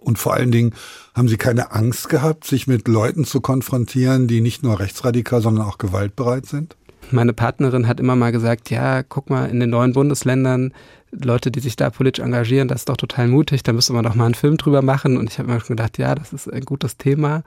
[0.00, 0.74] und vor allen Dingen,
[1.14, 5.66] haben Sie keine Angst gehabt, sich mit Leuten zu konfrontieren, die nicht nur rechtsradikal, sondern
[5.66, 6.76] auch gewaltbereit sind?
[7.10, 10.72] Meine Partnerin hat immer mal gesagt, ja, guck mal, in den neuen Bundesländern
[11.12, 14.14] Leute, die sich da politisch engagieren, das ist doch total mutig, da müsste man doch
[14.14, 15.18] mal einen Film drüber machen.
[15.18, 17.42] Und ich habe mir schon gedacht, ja, das ist ein gutes Thema.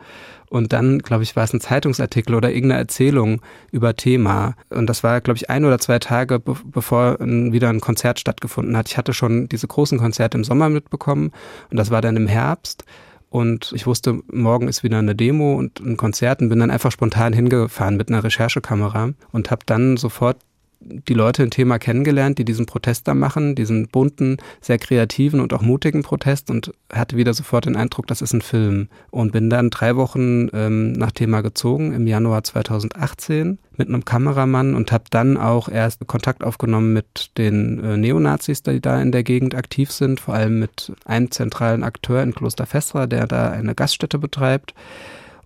[0.50, 4.56] Und dann, glaube ich, war es ein Zeitungsartikel oder irgendeine Erzählung über Thema.
[4.70, 8.20] Und das war, glaube ich, ein oder zwei Tage, be bevor ein, wieder ein Konzert
[8.20, 8.88] stattgefunden hat.
[8.88, 11.32] Ich hatte schon diese großen Konzerte im Sommer mitbekommen
[11.72, 12.86] und das war dann im Herbst.
[13.30, 16.92] Und ich wusste, morgen ist wieder eine Demo und ein Konzert und bin dann einfach
[16.92, 20.38] spontan hingefahren mit einer Recherchekamera und habe dann sofort
[20.86, 25.54] die Leute ein Thema kennengelernt, die diesen Protest da machen, diesen bunten, sehr kreativen und
[25.54, 28.88] auch mutigen Protest und hatte wieder sofort den Eindruck, das ist ein Film.
[29.10, 34.76] Und bin dann drei Wochen ähm, nach Thema gezogen im Januar 2018 mit einem Kameramann
[34.76, 39.24] und habe dann auch erst Kontakt aufgenommen mit den äh, Neonazis, die da in der
[39.24, 43.76] Gegend aktiv sind, vor allem mit einem zentralen Akteur in Kloster Festra, der da eine
[43.76, 44.74] Gaststätte betreibt.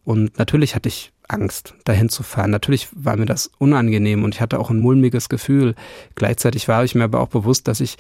[0.04, 2.52] Und natürlich hatte ich Angst, dahin zu fahren.
[2.52, 5.76] Natürlich war mir das unangenehm und ich hatte auch ein mulmiges Gefühl.
[6.16, 7.98] Gleichzeitig war ich mir aber auch bewusst, dass ich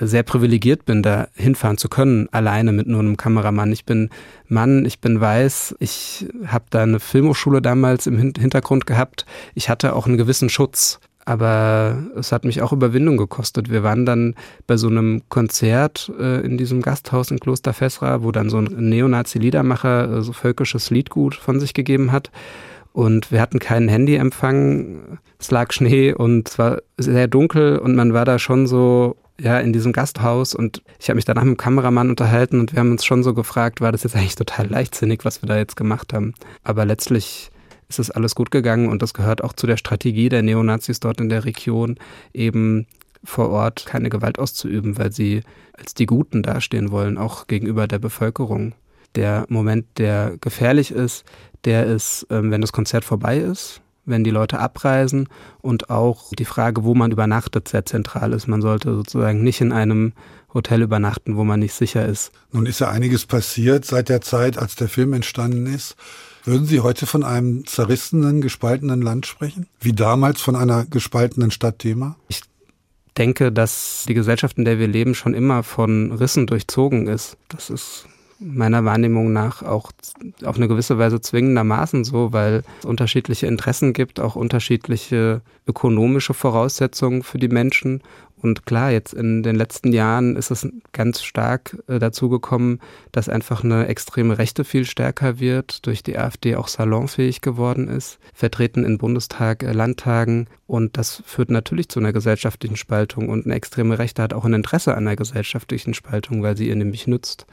[0.00, 3.72] sehr privilegiert bin, da hinfahren zu können, alleine mit nur einem Kameramann.
[3.72, 4.10] Ich bin
[4.46, 9.26] Mann, ich bin weiß, ich habe da eine Filmhochschule damals im Hintergrund gehabt.
[9.54, 11.00] Ich hatte auch einen gewissen Schutz.
[11.28, 13.68] Aber es hat mich auch Überwindung gekostet.
[13.68, 14.34] Wir waren dann
[14.66, 18.88] bei so einem Konzert äh, in diesem Gasthaus in Kloster Fessra, wo dann so ein
[18.88, 22.30] Neonazi-Liedermacher äh, so völkisches Liedgut von sich gegeben hat.
[22.94, 25.18] Und wir hatten keinen Handyempfang.
[25.38, 29.60] Es lag Schnee und es war sehr dunkel und man war da schon so ja,
[29.60, 32.92] in diesem Gasthaus und ich habe mich danach mit dem Kameramann unterhalten und wir haben
[32.92, 36.14] uns schon so gefragt, war das jetzt eigentlich total leichtsinnig, was wir da jetzt gemacht
[36.14, 36.32] haben.
[36.64, 37.50] Aber letztlich
[37.88, 41.20] ist es alles gut gegangen und das gehört auch zu der Strategie der Neonazis dort
[41.20, 41.96] in der Region,
[42.32, 42.86] eben
[43.24, 47.98] vor Ort keine Gewalt auszuüben, weil sie als die Guten dastehen wollen, auch gegenüber der
[47.98, 48.74] Bevölkerung.
[49.14, 51.24] Der Moment, der gefährlich ist,
[51.64, 55.28] der ist, ähm, wenn das Konzert vorbei ist, wenn die Leute abreisen
[55.60, 58.46] und auch die Frage, wo man übernachtet, sehr zentral ist.
[58.46, 60.12] Man sollte sozusagen nicht in einem
[60.54, 62.32] Hotel übernachten, wo man nicht sicher ist.
[62.52, 65.96] Nun ist ja einiges passiert seit der Zeit, als der Film entstanden ist.
[66.44, 69.66] Würden Sie heute von einem zerrissenen, gespaltenen Land sprechen?
[69.80, 72.16] Wie damals von einer gespaltenen Stadt Thema?
[72.28, 72.42] Ich
[73.16, 77.36] denke, dass die Gesellschaft, in der wir leben, schon immer von Rissen durchzogen ist.
[77.48, 78.06] Das ist
[78.40, 79.90] meiner Wahrnehmung nach auch
[80.44, 87.22] auf eine gewisse Weise zwingendermaßen so, weil es unterschiedliche Interessen gibt, auch unterschiedliche ökonomische Voraussetzungen
[87.22, 88.02] für die Menschen.
[88.40, 93.28] Und klar, jetzt in den letzten Jahren ist es ganz stark äh, dazu gekommen, dass
[93.28, 98.84] einfach eine extreme Rechte viel stärker wird, durch die AfD auch salonfähig geworden ist, vertreten
[98.84, 100.46] in Bundestag, äh, Landtagen.
[100.66, 103.28] Und das führt natürlich zu einer gesellschaftlichen Spaltung.
[103.28, 106.76] Und eine extreme Rechte hat auch ein Interesse an einer gesellschaftlichen Spaltung, weil sie ihr
[106.76, 107.46] nämlich nützt.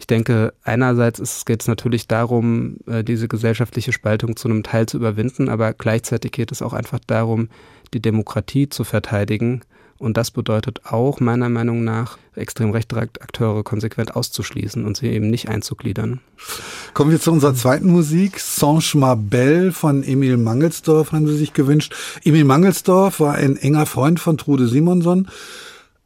[0.00, 4.96] Ich denke, einerseits geht es natürlich darum, äh, diese gesellschaftliche Spaltung zu einem Teil zu
[4.96, 7.50] überwinden, aber gleichzeitig geht es auch einfach darum,
[7.92, 9.60] die Demokratie zu verteidigen.
[10.00, 15.28] Und das bedeutet auch meiner Meinung nach, extrem rechte Akteure konsequent auszuschließen und sie eben
[15.28, 16.20] nicht einzugliedern.
[16.94, 18.40] Kommen wir zu unserer zweiten Musik.
[18.40, 21.94] Sanche Mabel von Emil Mangelsdorf haben Sie sich gewünscht.
[22.24, 25.28] Emil Mangelsdorf war ein enger Freund von Trude Simonson.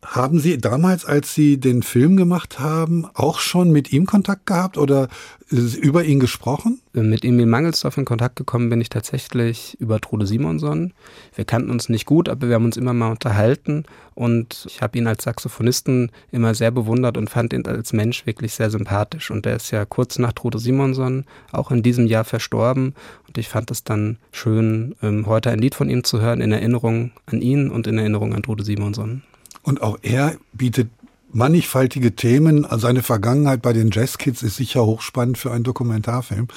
[0.06, 4.76] Haben Sie damals, als Sie den Film gemacht haben, auch schon mit ihm Kontakt gehabt
[4.76, 5.08] oder
[5.48, 6.80] über ihn gesprochen?
[6.92, 10.92] Mit Emil Mangelsdorf in Kontakt gekommen bin ich tatsächlich über Trude Simonson.
[11.34, 14.98] Wir kannten uns nicht gut, aber wir haben uns immer mal unterhalten und ich habe
[14.98, 19.30] ihn als Saxophonisten immer sehr bewundert und fand ihn als Mensch wirklich sehr sympathisch.
[19.30, 22.94] Und er ist ja kurz nach Trude Simonson auch in diesem Jahr verstorben
[23.26, 26.52] und ich fand es dann schön, ähm, heute ein Lied von ihm zu hören in
[26.52, 29.22] Erinnerung an ihn und in Erinnerung an Trude Simonson.
[29.64, 30.90] Und auch er bietet
[31.32, 32.66] mannigfaltige Themen.
[32.70, 36.48] Seine Vergangenheit bei den Jazzkids ist sicher hochspannend für einen Dokumentarfilm.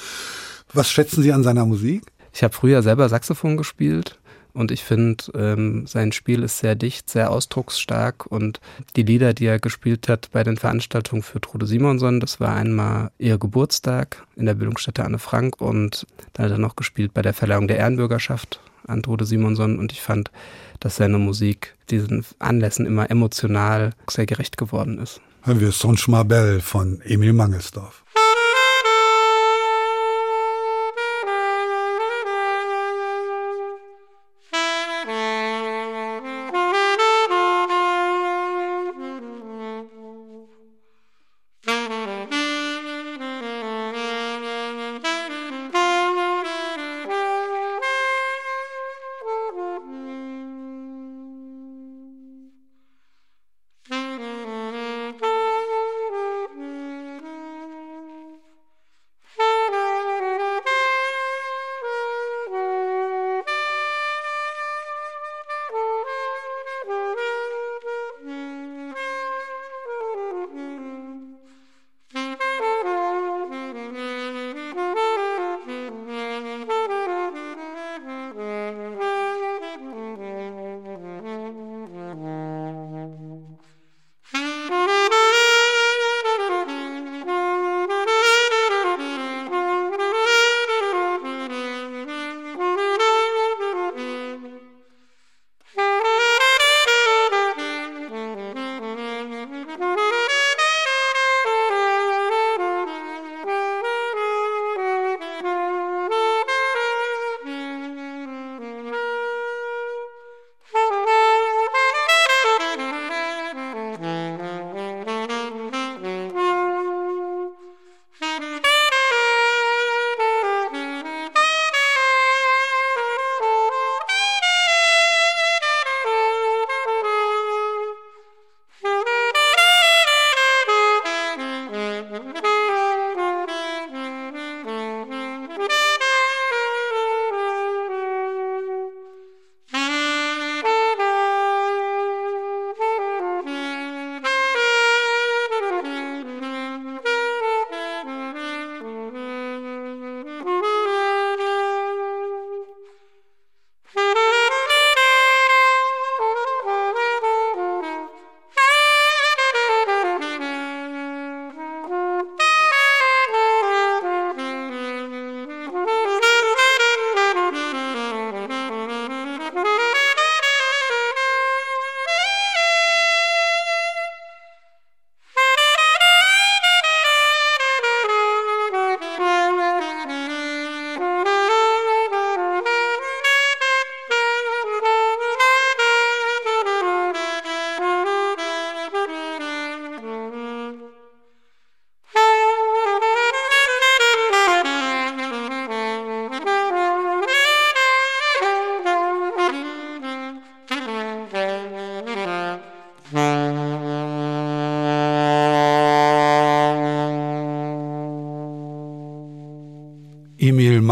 [0.72, 2.02] Was schätzen Sie an seiner Musik?
[2.32, 4.18] Ich habe früher selber Saxophon gespielt
[4.52, 8.60] und ich finde, ähm, sein Spiel ist sehr dicht, sehr ausdrucksstark und
[8.96, 13.10] die Lieder, die er gespielt hat bei den Veranstaltungen für Trude Simonson, das war einmal
[13.18, 17.34] ihr Geburtstag in der Bildungsstätte Anne Frank und dann hat er noch gespielt bei der
[17.34, 20.30] Verleihung der Ehrenbürgerschaft an Trude Simonson und ich fand,
[20.80, 25.20] dass seine Musik diesen Anlässen immer emotional sehr gerecht geworden ist.
[25.42, 28.04] Hören wir Songe Mabel von Emil Mangelsdorf.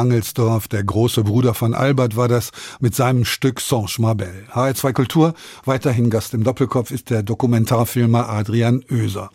[0.07, 4.44] Mangelsdorf, der große Bruder von Albert, war das mit seinem Stück Songe Mabel.
[4.52, 5.34] HR2 Kultur,
[5.64, 9.30] weiterhin Gast im Doppelkopf ist der Dokumentarfilmer Adrian Oeser.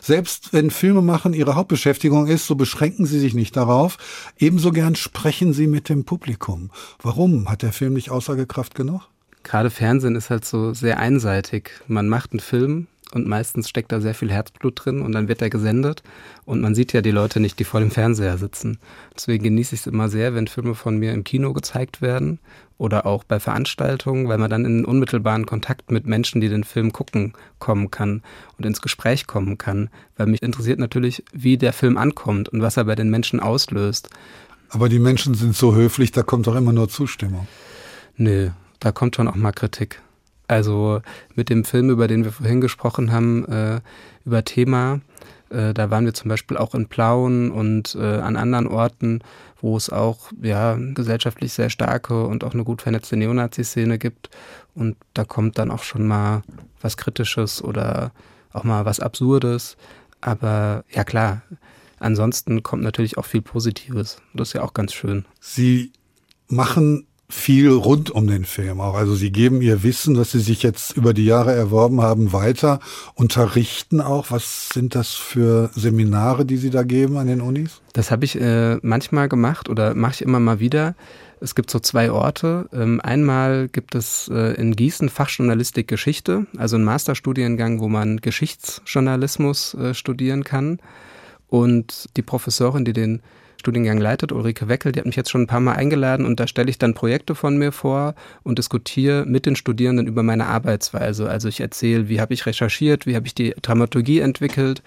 [0.00, 3.98] Selbst wenn Filmemachen ihre Hauptbeschäftigung ist, so beschränken sie sich nicht darauf.
[4.38, 6.70] Ebenso gern sprechen sie mit dem Publikum.
[7.02, 7.50] Warum?
[7.50, 9.02] Hat der Film nicht Aussagekraft genug?
[9.42, 11.72] Gerade Fernsehen ist halt so sehr einseitig.
[11.88, 15.40] Man macht einen Film, und meistens steckt da sehr viel Herzblut drin und dann wird
[15.40, 16.02] er gesendet
[16.44, 18.78] und man sieht ja die Leute nicht, die vor dem Fernseher sitzen.
[19.14, 22.40] Deswegen genieße ich es immer sehr, wenn Filme von mir im Kino gezeigt werden
[22.76, 26.92] oder auch bei Veranstaltungen, weil man dann in unmittelbaren Kontakt mit Menschen, die den Film
[26.92, 28.22] gucken, kommen kann
[28.58, 32.76] und ins Gespräch kommen kann, weil mich interessiert natürlich, wie der Film ankommt und was
[32.76, 34.10] er bei den Menschen auslöst.
[34.70, 37.46] Aber die Menschen sind so höflich, da kommt doch immer nur Zustimmung.
[38.16, 38.50] Nö,
[38.80, 40.02] da kommt schon auch mal Kritik.
[40.54, 41.02] Also
[41.34, 43.80] mit dem Film, über den wir vorhin gesprochen haben, äh,
[44.24, 45.00] über Thema,
[45.50, 49.18] äh, da waren wir zum Beispiel auch in Plauen und äh, an anderen Orten,
[49.60, 54.30] wo es auch ja gesellschaftlich sehr starke und auch eine gut vernetzte Neonazi-Szene gibt.
[54.76, 56.42] Und da kommt dann auch schon mal
[56.80, 58.12] was Kritisches oder
[58.52, 59.76] auch mal was Absurdes.
[60.20, 61.42] Aber ja klar,
[61.98, 64.22] ansonsten kommt natürlich auch viel Positives.
[64.34, 65.24] Das ist ja auch ganz schön.
[65.40, 65.90] Sie
[66.46, 68.94] machen viel rund um den Film auch.
[68.94, 72.78] Also sie geben ihr Wissen, was sie sich jetzt über die Jahre erworben haben, weiter,
[73.14, 74.30] unterrichten auch.
[74.30, 77.82] Was sind das für Seminare, die sie da geben an den Unis?
[77.92, 80.94] Das habe ich äh, manchmal gemacht oder mache ich immer mal wieder.
[81.40, 82.68] Es gibt so zwei Orte.
[82.72, 89.74] Ähm, einmal gibt es äh, in Gießen Fachjournalistik Geschichte, also ein Masterstudiengang, wo man Geschichtsjournalismus
[89.74, 90.78] äh, studieren kann.
[91.48, 93.20] Und die Professorin, die den
[93.64, 96.46] Studiengang leitet, Ulrike Weckel, die hat mich jetzt schon ein paar Mal eingeladen und da
[96.46, 101.30] stelle ich dann Projekte von mir vor und diskutiere mit den Studierenden über meine Arbeitsweise.
[101.30, 104.82] Also ich erzähle, wie habe ich recherchiert, wie habe ich die Dramaturgie entwickelt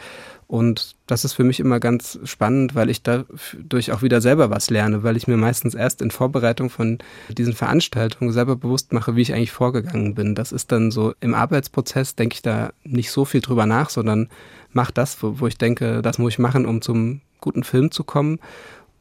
[0.45, 4.69] und das ist für mich immer ganz spannend, weil ich dadurch auch wieder selber was
[4.69, 6.99] lerne, weil ich mir meistens erst in Vorbereitung von
[7.29, 10.35] diesen Veranstaltungen selber bewusst mache, wie ich eigentlich vorgegangen bin.
[10.35, 14.29] Das ist dann so im Arbeitsprozess, denke ich da nicht so viel drüber nach, sondern
[14.71, 18.03] mache das, wo, wo ich denke, das muss ich machen, um zum guten Film zu
[18.03, 18.39] kommen.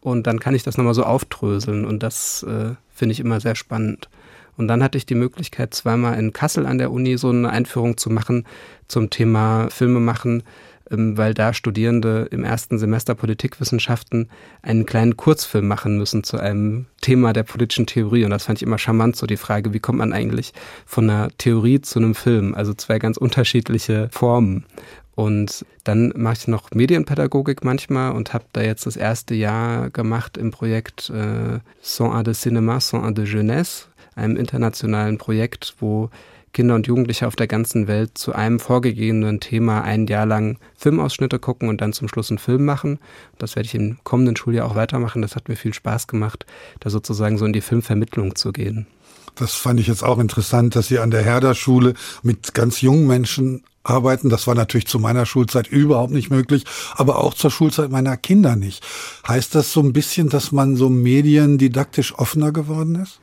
[0.00, 3.56] Und dann kann ich das nochmal so aufdröseln und das äh, finde ich immer sehr
[3.56, 4.08] spannend.
[4.56, 7.96] Und dann hatte ich die Möglichkeit, zweimal in Kassel an der Uni so eine Einführung
[7.96, 8.46] zu machen
[8.88, 10.44] zum Thema Filme machen,
[10.90, 14.30] ähm, weil da Studierende im ersten Semester Politikwissenschaften
[14.62, 18.24] einen kleinen Kurzfilm machen müssen zu einem Thema der politischen Theorie.
[18.24, 20.52] Und das fand ich immer charmant, so die Frage, wie kommt man eigentlich
[20.86, 22.54] von einer Theorie zu einem Film?
[22.54, 24.64] Also zwei ganz unterschiedliche Formen.
[25.16, 30.36] Und dann mache ich noch Medienpädagogik manchmal und habe da jetzt das erste Jahr gemacht
[30.36, 36.10] im Projekt äh, Sans Art de Cinéma, Sans Art de Jeunesse, einem internationalen Projekt, wo
[36.52, 41.38] Kinder und Jugendliche auf der ganzen Welt zu einem vorgegebenen Thema ein Jahr lang Filmausschnitte
[41.38, 42.98] gucken und dann zum Schluss einen Film machen.
[43.38, 45.22] Das werde ich im kommenden Schuljahr auch weitermachen.
[45.22, 46.44] Das hat mir viel Spaß gemacht,
[46.80, 48.86] da sozusagen so in die Filmvermittlung zu gehen.
[49.34, 53.64] Das fand ich jetzt auch interessant, dass Sie an der Herder-Schule mit ganz jungen Menschen
[53.88, 54.28] arbeiten.
[54.28, 56.64] Das war natürlich zu meiner Schulzeit überhaupt nicht möglich,
[56.94, 58.84] aber auch zur Schulzeit meiner Kinder nicht.
[59.26, 63.20] Heißt das so ein bisschen, dass man so mediendidaktisch offener geworden ist?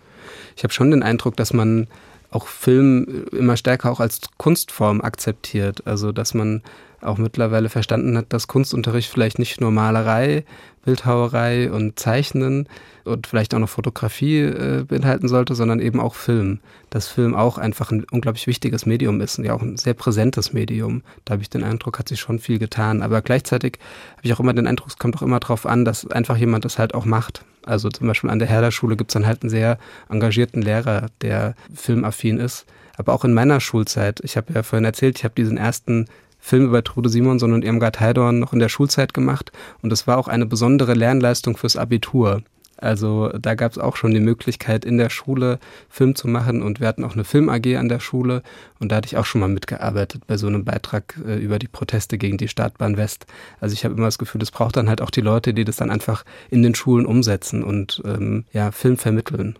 [0.55, 1.87] Ich habe schon den Eindruck, dass man
[2.31, 5.85] auch Film immer stärker auch als Kunstform akzeptiert.
[5.85, 6.63] Also dass man
[7.05, 10.45] auch mittlerweile verstanden hat, dass Kunstunterricht vielleicht nicht nur Malerei,
[10.83, 12.67] Bildhauerei und Zeichnen
[13.05, 16.59] und vielleicht auch noch Fotografie äh, beinhalten sollte, sondern eben auch Film.
[16.89, 20.53] Dass Film auch einfach ein unglaublich wichtiges Medium ist und ja auch ein sehr präsentes
[20.53, 21.03] Medium.
[21.25, 23.01] Da habe ich den Eindruck, hat sich schon viel getan.
[23.01, 23.79] Aber gleichzeitig
[24.11, 26.65] habe ich auch immer den Eindruck, es kommt auch immer darauf an, dass einfach jemand
[26.65, 27.45] das halt auch macht.
[27.65, 29.77] Also zum Beispiel an der Herder-Schule gibt es dann halt einen sehr
[30.09, 32.65] engagierten Lehrer, der filmaffin ist.
[32.97, 36.07] Aber auch in meiner Schulzeit, ich habe ja vorhin erzählt, ich habe diesen ersten
[36.43, 39.53] Film über Trude Simonson und Irmgard Heidorn noch in der Schulzeit gemacht.
[39.81, 42.43] Und das war auch eine besondere Lernleistung fürs Abitur.
[42.75, 46.81] Also da gab es auch schon die Möglichkeit, in der Schule Film zu machen und
[46.81, 48.43] wir hatten auch eine Film AG an der Schule
[48.79, 51.69] und da hatte ich auch schon mal mitgearbeitet bei so einem Beitrag äh, über die
[51.69, 53.25] Proteste gegen die Startbahn West.
[53.61, 55.77] Also ich habe immer das Gefühl, es braucht dann halt auch die Leute, die das
[55.77, 59.57] dann einfach in den Schulen umsetzen und ähm, ja Film vermitteln.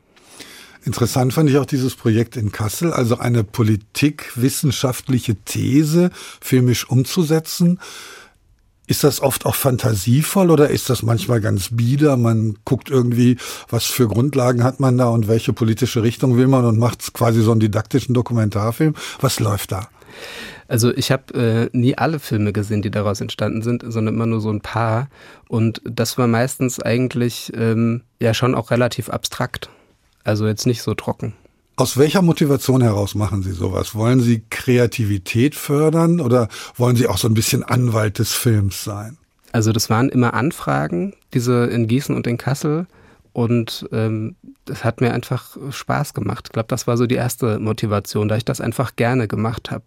[0.86, 6.12] Interessant fand ich auch dieses Projekt in Kassel, also eine politikwissenschaftliche These
[6.42, 7.80] filmisch umzusetzen.
[8.86, 12.18] Ist das oft auch fantasievoll oder ist das manchmal ganz bieder?
[12.18, 13.38] Man guckt irgendwie,
[13.70, 17.42] was für Grundlagen hat man da und welche politische Richtung will man und macht quasi
[17.42, 18.94] so einen didaktischen Dokumentarfilm.
[19.22, 19.88] Was läuft da?
[20.68, 24.42] Also ich habe äh, nie alle Filme gesehen, die daraus entstanden sind, sondern immer nur
[24.42, 25.10] so ein paar.
[25.48, 29.70] Und das war meistens eigentlich ähm, ja schon auch relativ abstrakt.
[30.24, 31.34] Also jetzt nicht so trocken.
[31.76, 33.96] Aus welcher Motivation heraus machen Sie sowas?
[33.96, 39.18] Wollen Sie Kreativität fördern oder wollen Sie auch so ein bisschen Anwalt des Films sein?
[39.54, 42.86] Also das waren immer Anfragen, diese in Gießen und in Kassel.
[43.34, 46.46] Und ähm, das hat mir einfach Spaß gemacht.
[46.48, 49.86] Ich glaube, das war so die erste Motivation, da ich das einfach gerne gemacht habe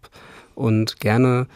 [0.55, 1.47] und gerne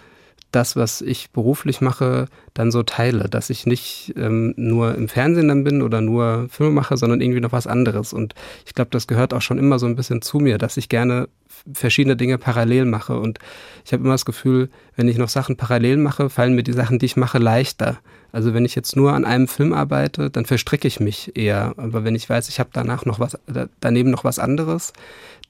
[0.52, 5.48] das, was ich beruflich mache, dann so teile, dass ich nicht ähm, nur im Fernsehen
[5.48, 8.14] dann bin oder nur Filme mache, sondern irgendwie noch was anderes.
[8.14, 8.36] Und
[8.66, 11.30] ich glaube, das gehört auch schon immer so ein bisschen zu mir, dass ich gerne
[11.74, 13.18] verschiedene Dinge parallel mache.
[13.18, 13.40] Und
[13.86, 17.00] ich habe immer das Gefühl, wenn ich noch Sachen parallel mache, fallen mir die Sachen,
[17.00, 18.00] die ich mache, leichter.
[18.34, 21.74] Also wenn ich jetzt nur an einem Film arbeite, dann verstricke ich mich eher.
[21.78, 23.38] Aber wenn ich weiß, ich habe danach noch was,
[23.80, 24.94] daneben noch was anderes,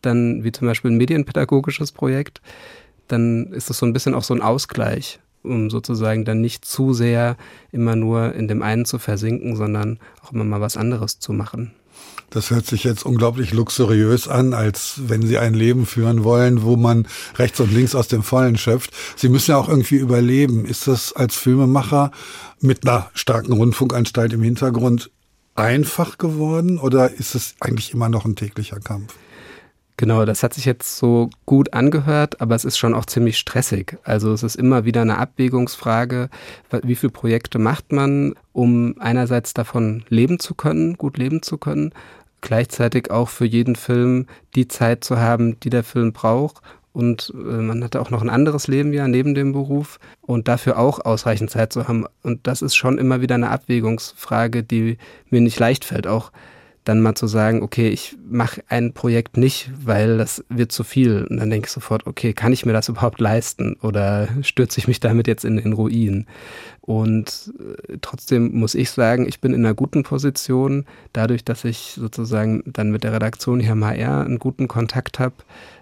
[0.01, 2.41] dann wie zum Beispiel ein medienpädagogisches Projekt,
[3.11, 6.93] dann ist das so ein bisschen auch so ein Ausgleich, um sozusagen dann nicht zu
[6.93, 7.37] sehr
[7.71, 11.71] immer nur in dem einen zu versinken, sondern auch immer mal was anderes zu machen.
[12.29, 16.77] Das hört sich jetzt unglaublich luxuriös an, als wenn Sie ein Leben führen wollen, wo
[16.77, 17.05] man
[17.35, 18.91] rechts und links aus dem Vollen schöpft.
[19.17, 20.65] Sie müssen ja auch irgendwie überleben.
[20.65, 22.11] Ist das als Filmemacher
[22.61, 25.11] mit einer starken Rundfunkanstalt im Hintergrund
[25.55, 29.13] einfach geworden oder ist es eigentlich immer noch ein täglicher Kampf?
[30.01, 33.99] Genau, das hat sich jetzt so gut angehört, aber es ist schon auch ziemlich stressig.
[34.03, 36.31] Also es ist immer wieder eine Abwägungsfrage,
[36.81, 41.93] wie viele Projekte macht man, um einerseits davon leben zu können, gut leben zu können,
[42.41, 44.25] gleichzeitig auch für jeden Film
[44.55, 46.63] die Zeit zu haben, die der Film braucht.
[46.93, 50.79] Und äh, man hatte auch noch ein anderes Leben ja neben dem Beruf und dafür
[50.79, 52.07] auch ausreichend Zeit zu haben.
[52.23, 54.97] Und das ist schon immer wieder eine Abwägungsfrage, die
[55.29, 56.07] mir nicht leicht fällt.
[56.07, 56.31] Auch
[56.91, 61.25] dann mal zu sagen, okay, ich mache ein Projekt nicht, weil das wird zu viel.
[61.29, 64.89] Und dann denke ich sofort, okay, kann ich mir das überhaupt leisten oder stürze ich
[64.89, 66.27] mich damit jetzt in den Ruin?
[66.81, 71.93] Und äh, trotzdem muss ich sagen, ich bin in einer guten Position, dadurch, dass ich
[71.95, 75.35] sozusagen dann mit der Redaktion hier am HR einen guten Kontakt habe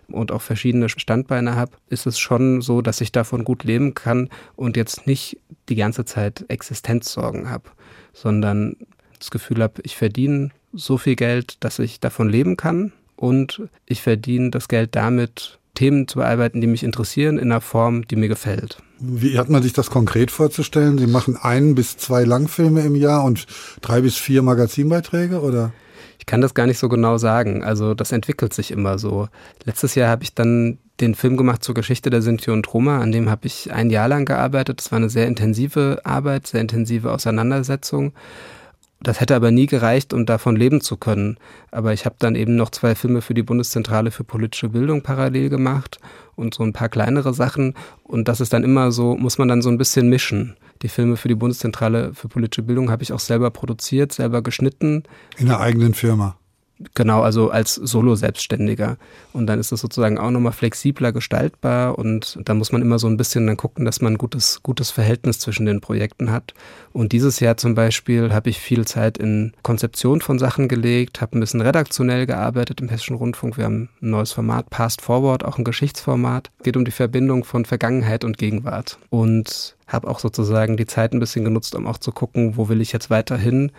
[0.10, 4.30] und auch verschiedene Standbeine habe, ist es schon so, dass ich davon gut leben kann
[4.56, 5.40] und jetzt nicht
[5.70, 7.70] die ganze Zeit Existenzsorgen habe,
[8.14, 8.76] sondern
[9.20, 14.02] das Gefühl habe, ich verdiene so viel Geld, dass ich davon leben kann und ich
[14.02, 18.28] verdiene das Geld damit, Themen zu bearbeiten, die mich interessieren, in einer Form, die mir
[18.28, 18.82] gefällt.
[19.00, 20.98] Wie hat man sich das konkret vorzustellen?
[20.98, 23.46] Sie machen ein bis zwei Langfilme im Jahr und
[23.82, 25.72] drei bis vier Magazinbeiträge oder?
[26.18, 27.64] Ich kann das gar nicht so genau sagen.
[27.64, 29.30] Also das entwickelt sich immer so.
[29.64, 33.14] Letztes Jahr habe ich dann den Film gemacht zur Geschichte der Sinti und Roma, an
[33.14, 34.80] dem habe ich ein Jahr lang gearbeitet.
[34.80, 38.12] Das war eine sehr intensive Arbeit, sehr intensive Auseinandersetzung.
[39.02, 41.38] Das hätte aber nie gereicht, um davon leben zu können.
[41.72, 45.50] Aber ich habe dann eben noch zwei Filme für die Bundeszentrale für politische Bildung parallel
[45.50, 46.00] gemacht
[46.36, 47.76] und so ein paar kleinere Sachen.
[48.04, 50.58] Und das ist dann immer so, muss man dann so ein bisschen mischen.
[50.82, 55.04] Die Filme für die Bundeszentrale für politische Bildung habe ich auch selber produziert, selber geschnitten.
[55.38, 56.39] In der eigenen Firma.
[56.94, 58.98] Genau, also als Solo-Selbstständiger.
[59.34, 63.08] Und dann ist es sozusagen auch nochmal flexibler gestaltbar und da muss man immer so
[63.08, 66.54] ein bisschen dann gucken, dass man ein gutes, gutes Verhältnis zwischen den Projekten hat.
[66.94, 71.38] Und dieses Jahr zum Beispiel habe ich viel Zeit in Konzeption von Sachen gelegt, habe
[71.38, 73.58] ein bisschen redaktionell gearbeitet im Hessischen Rundfunk.
[73.58, 76.50] Wir haben ein neues Format, Past Forward, auch ein Geschichtsformat.
[76.60, 79.00] Es geht um die Verbindung von Vergangenheit und Gegenwart.
[79.10, 82.80] Und habe auch sozusagen die Zeit ein bisschen genutzt, um auch zu gucken, wo will
[82.80, 83.72] ich jetzt weiterhin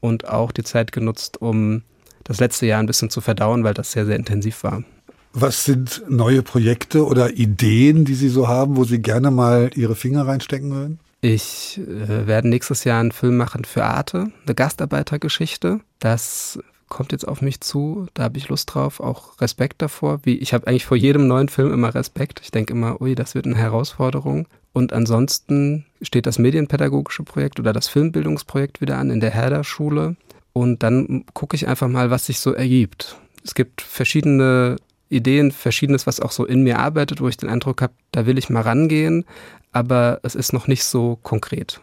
[0.00, 1.82] und auch die Zeit genutzt, um
[2.28, 4.84] das letzte Jahr ein bisschen zu verdauen, weil das sehr, sehr intensiv war.
[5.32, 9.94] Was sind neue Projekte oder Ideen, die Sie so haben, wo Sie gerne mal Ihre
[9.94, 11.00] Finger reinstecken würden?
[11.20, 15.80] Ich äh, werde nächstes Jahr einen Film machen für Arte, eine Gastarbeitergeschichte.
[15.98, 16.58] Das
[16.88, 18.06] kommt jetzt auf mich zu.
[18.14, 20.20] Da habe ich Lust drauf, auch Respekt davor.
[20.22, 22.40] Wie, ich habe eigentlich vor jedem neuen Film immer Respekt.
[22.42, 24.46] Ich denke immer, ui, das wird eine Herausforderung.
[24.72, 30.16] Und ansonsten steht das medienpädagogische Projekt oder das Filmbildungsprojekt wieder an in der Herder-Schule.
[30.52, 33.16] Und dann gucke ich einfach mal, was sich so ergibt.
[33.44, 34.76] Es gibt verschiedene
[35.08, 38.38] Ideen, verschiedenes, was auch so in mir arbeitet, wo ich den Eindruck habe, da will
[38.38, 39.24] ich mal rangehen,
[39.72, 41.80] aber es ist noch nicht so konkret.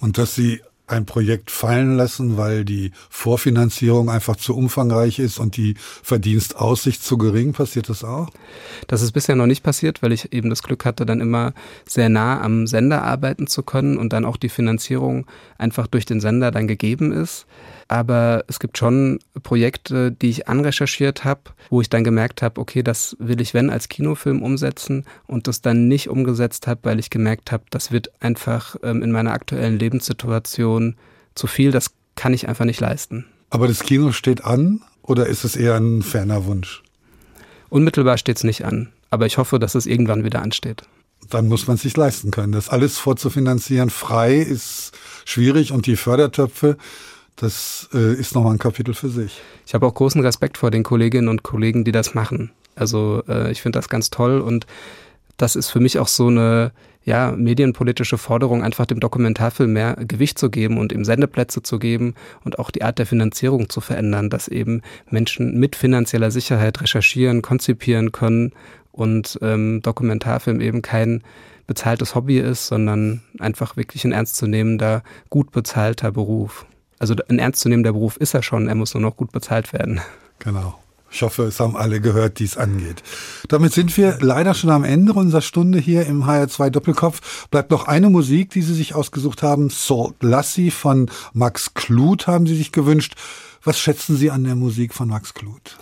[0.00, 0.60] Und dass Sie
[0.90, 7.18] ein Projekt fallen lassen, weil die Vorfinanzierung einfach zu umfangreich ist und die Verdienstaussicht zu
[7.18, 7.52] gering.
[7.52, 8.28] Passiert das auch?
[8.88, 11.52] Das ist bisher noch nicht passiert, weil ich eben das Glück hatte, dann immer
[11.86, 15.26] sehr nah am Sender arbeiten zu können und dann auch die Finanzierung
[15.58, 17.46] einfach durch den Sender dann gegeben ist.
[17.90, 22.84] Aber es gibt schon Projekte, die ich anrecherchiert habe, wo ich dann gemerkt habe, okay,
[22.84, 27.10] das will ich, wenn, als Kinofilm umsetzen und das dann nicht umgesetzt habe, weil ich
[27.10, 30.79] gemerkt habe, das wird einfach ähm, in meiner aktuellen Lebenssituation
[31.34, 33.26] zu viel, das kann ich einfach nicht leisten.
[33.50, 36.82] Aber das Kino steht an oder ist es eher ein ferner Wunsch?
[37.68, 40.84] Unmittelbar steht es nicht an, aber ich hoffe, dass es irgendwann wieder ansteht
[41.28, 42.50] dann muss man sich leisten können.
[42.50, 44.92] Das alles vorzufinanzieren frei ist
[45.24, 46.76] schwierig und die Fördertöpfe
[47.40, 49.40] das äh, ist nochmal ein Kapitel für sich.
[49.66, 52.50] Ich habe auch großen Respekt vor den Kolleginnen und Kollegen, die das machen.
[52.74, 54.66] Also äh, ich finde das ganz toll und
[55.38, 56.72] das ist für mich auch so eine
[57.04, 62.14] ja, medienpolitische Forderung, einfach dem Dokumentarfilm mehr Gewicht zu geben und ihm Sendeplätze zu geben
[62.44, 67.42] und auch die Art der Finanzierung zu verändern, dass eben Menschen mit finanzieller Sicherheit recherchieren,
[67.42, 68.52] konzipieren können
[68.92, 71.22] und ähm, Dokumentarfilm eben kein
[71.66, 76.66] bezahltes Hobby ist, sondern einfach wirklich ein ernstzunehmender, gut bezahlter Beruf.
[76.98, 80.00] Also ein ernstzunehmender Beruf ist er schon, er muss nur noch gut bezahlt werden.
[80.40, 80.78] Genau.
[81.12, 83.02] Ich hoffe, es haben alle gehört, die es angeht.
[83.48, 87.48] Damit sind wir leider schon am Ende unserer Stunde hier im HR2 Doppelkopf.
[87.48, 89.70] Bleibt noch eine Musik, die Sie sich ausgesucht haben.
[89.70, 93.14] Salt Lassie von Max Kluth haben Sie sich gewünscht.
[93.64, 95.78] Was schätzen Sie an der Musik von Max Kluth?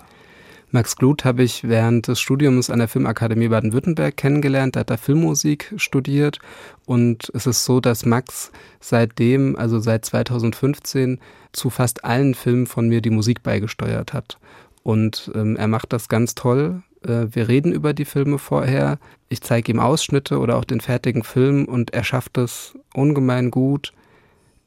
[0.71, 4.75] Max Gluth habe ich während des Studiums an der Filmakademie Baden-Württemberg kennengelernt.
[4.75, 6.39] Da hat er Filmmusik studiert.
[6.85, 11.19] Und es ist so, dass Max seitdem, also seit 2015,
[11.53, 14.37] zu fast allen Filmen von mir die Musik beigesteuert hat.
[14.83, 16.83] Und ähm, er macht das ganz toll.
[17.03, 18.99] Äh, wir reden über die Filme vorher.
[19.29, 23.93] Ich zeige ihm Ausschnitte oder auch den fertigen Film und er schafft es ungemein gut,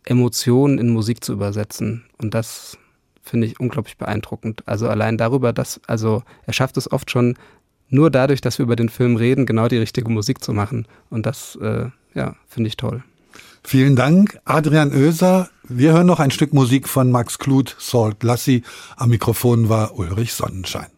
[0.05, 2.05] Emotionen in Musik zu übersetzen.
[2.19, 2.79] Und das
[3.23, 4.67] finde ich unglaublich beeindruckend.
[4.67, 7.37] Also allein darüber, dass, also er schafft es oft schon
[7.89, 10.87] nur dadurch, dass wir über den Film reden, genau die richtige Musik zu machen.
[11.11, 13.05] Und das, äh, ja, finde ich toll.
[13.65, 15.49] Vielen Dank, Adrian Oeser.
[15.63, 18.63] Wir hören noch ein Stück Musik von Max Kluth, Salt Lassie.
[18.97, 20.92] Am Mikrofon war Ulrich Sonnenschein.